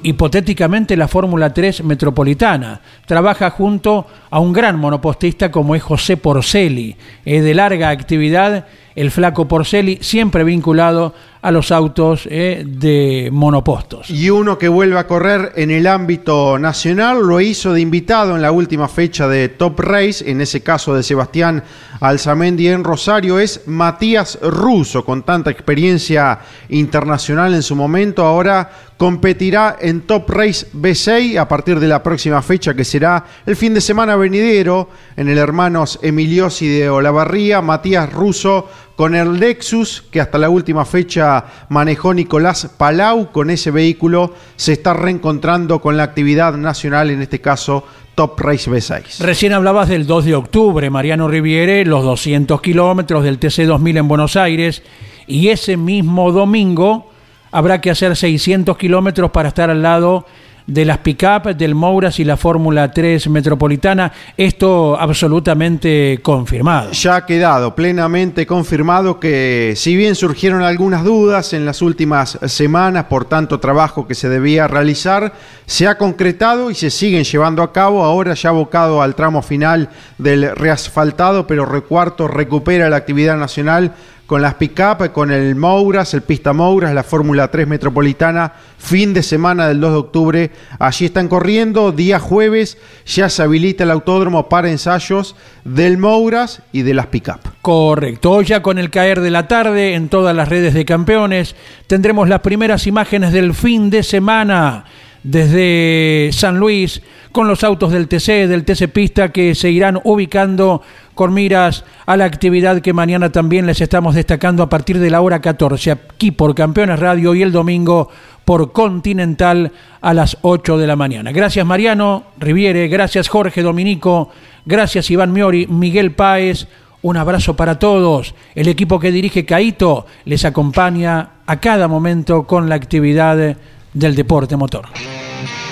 [0.04, 2.82] hipotéticamente la Fórmula 3 metropolitana.
[3.06, 6.96] Trabaja junto a un gran monopostista como es José Porceli,
[7.26, 14.10] es de larga actividad el flaco Porceli, siempre vinculado a los autos eh, de monopostos.
[14.10, 18.42] Y uno que vuelve a correr en el ámbito nacional, lo hizo de invitado en
[18.42, 21.62] la última fecha de Top Race, en ese caso de Sebastián
[22.00, 26.40] Alzamendi en Rosario, es Matías Russo, con tanta experiencia
[26.70, 32.42] internacional en su momento, ahora competirá en Top Race B6 a partir de la próxima
[32.42, 38.12] fecha que será el fin de semana venidero en el Hermanos Emiliosi de Olavarría, Matías
[38.14, 43.32] Russo con el Lexus que hasta la última fecha manejó Nicolás Palau.
[43.32, 47.86] Con ese vehículo se está reencontrando con la actividad nacional, en este caso
[48.16, 49.20] Top Race B6.
[49.20, 54.36] Recién hablabas del 2 de octubre, Mariano Riviere, los 200 kilómetros del TC2000 en Buenos
[54.36, 54.84] Aires,
[55.26, 57.10] y ese mismo domingo
[57.52, 60.26] habrá que hacer 600 kilómetros para estar al lado
[60.68, 64.12] de las pick-up, del Mouras y la Fórmula 3 Metropolitana.
[64.38, 66.92] Esto absolutamente confirmado.
[66.92, 73.06] Ya ha quedado plenamente confirmado que si bien surgieron algunas dudas en las últimas semanas
[73.06, 75.34] por tanto trabajo que se debía realizar,
[75.66, 79.90] se ha concretado y se siguen llevando a cabo, ahora ya abocado al tramo final
[80.18, 83.94] del reasfaltado, pero Recuarto recupera la actividad nacional
[84.34, 89.22] con las pick-up, con el Mouras, el Pista Mouras, la Fórmula 3 Metropolitana, fin de
[89.22, 90.52] semana del 2 de octubre.
[90.80, 96.82] Allí están corriendo, día jueves ya se habilita el autódromo para ensayos del Mouras y
[96.82, 97.42] de las pick-up.
[97.62, 101.56] Correcto, ya con el caer de la tarde en todas las redes de campeones
[101.86, 104.86] tendremos las primeras imágenes del fin de semana
[105.24, 107.02] desde San Luis
[107.32, 110.82] con los autos del TC, del TC Pista que se irán ubicando
[111.16, 115.22] con miras a la actividad que mañana también les estamos destacando a partir de la
[115.22, 118.10] hora 14 aquí por Campeones Radio y el domingo
[118.46, 119.72] por Continental
[120.02, 121.32] a las 8 de la mañana.
[121.32, 124.30] Gracias Mariano Riviere, gracias Jorge Dominico,
[124.66, 126.68] gracias Iván Miori, Miguel Páez,
[127.02, 128.36] un abrazo para todos.
[128.56, 133.58] El equipo que dirige Caito les acompaña a cada momento con la actividad
[133.94, 134.88] del deporte motor.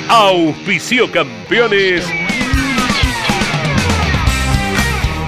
[0.08, 2.06] Auspicio campeones.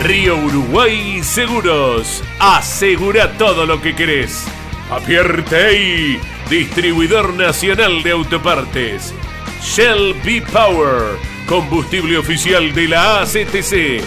[0.01, 2.23] Río Uruguay Seguros.
[2.39, 4.45] Asegura todo lo que querés.
[4.91, 6.19] Apierte
[6.49, 9.13] distribuidor nacional de autopartes.
[9.61, 11.17] Shell B Power,
[11.47, 14.03] combustible oficial de la ACTC.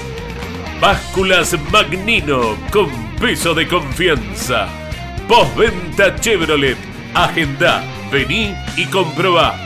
[0.80, 4.68] Básculas Magnino con peso de confianza.
[5.26, 6.95] Postventa Chevrolet.
[7.16, 9.58] Agenda, vení y comprobá.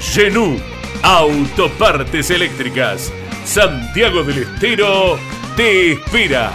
[0.00, 0.58] Genú,
[1.02, 3.12] autopartes eléctricas.
[3.44, 5.18] Santiago del Estero
[5.56, 6.50] te espera.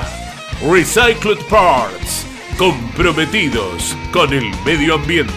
[0.67, 2.25] Recycled Parts,
[2.57, 5.31] comprometidos con el medio ambiente.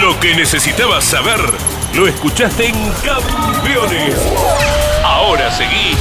[0.00, 1.40] Lo que necesitabas saber,
[1.96, 4.14] lo escuchaste en Campeones.
[5.04, 5.96] Ahora seguí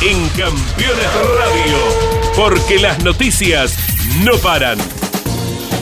[0.00, 3.76] en Campeones Radio, porque las noticias
[4.24, 4.78] no paran.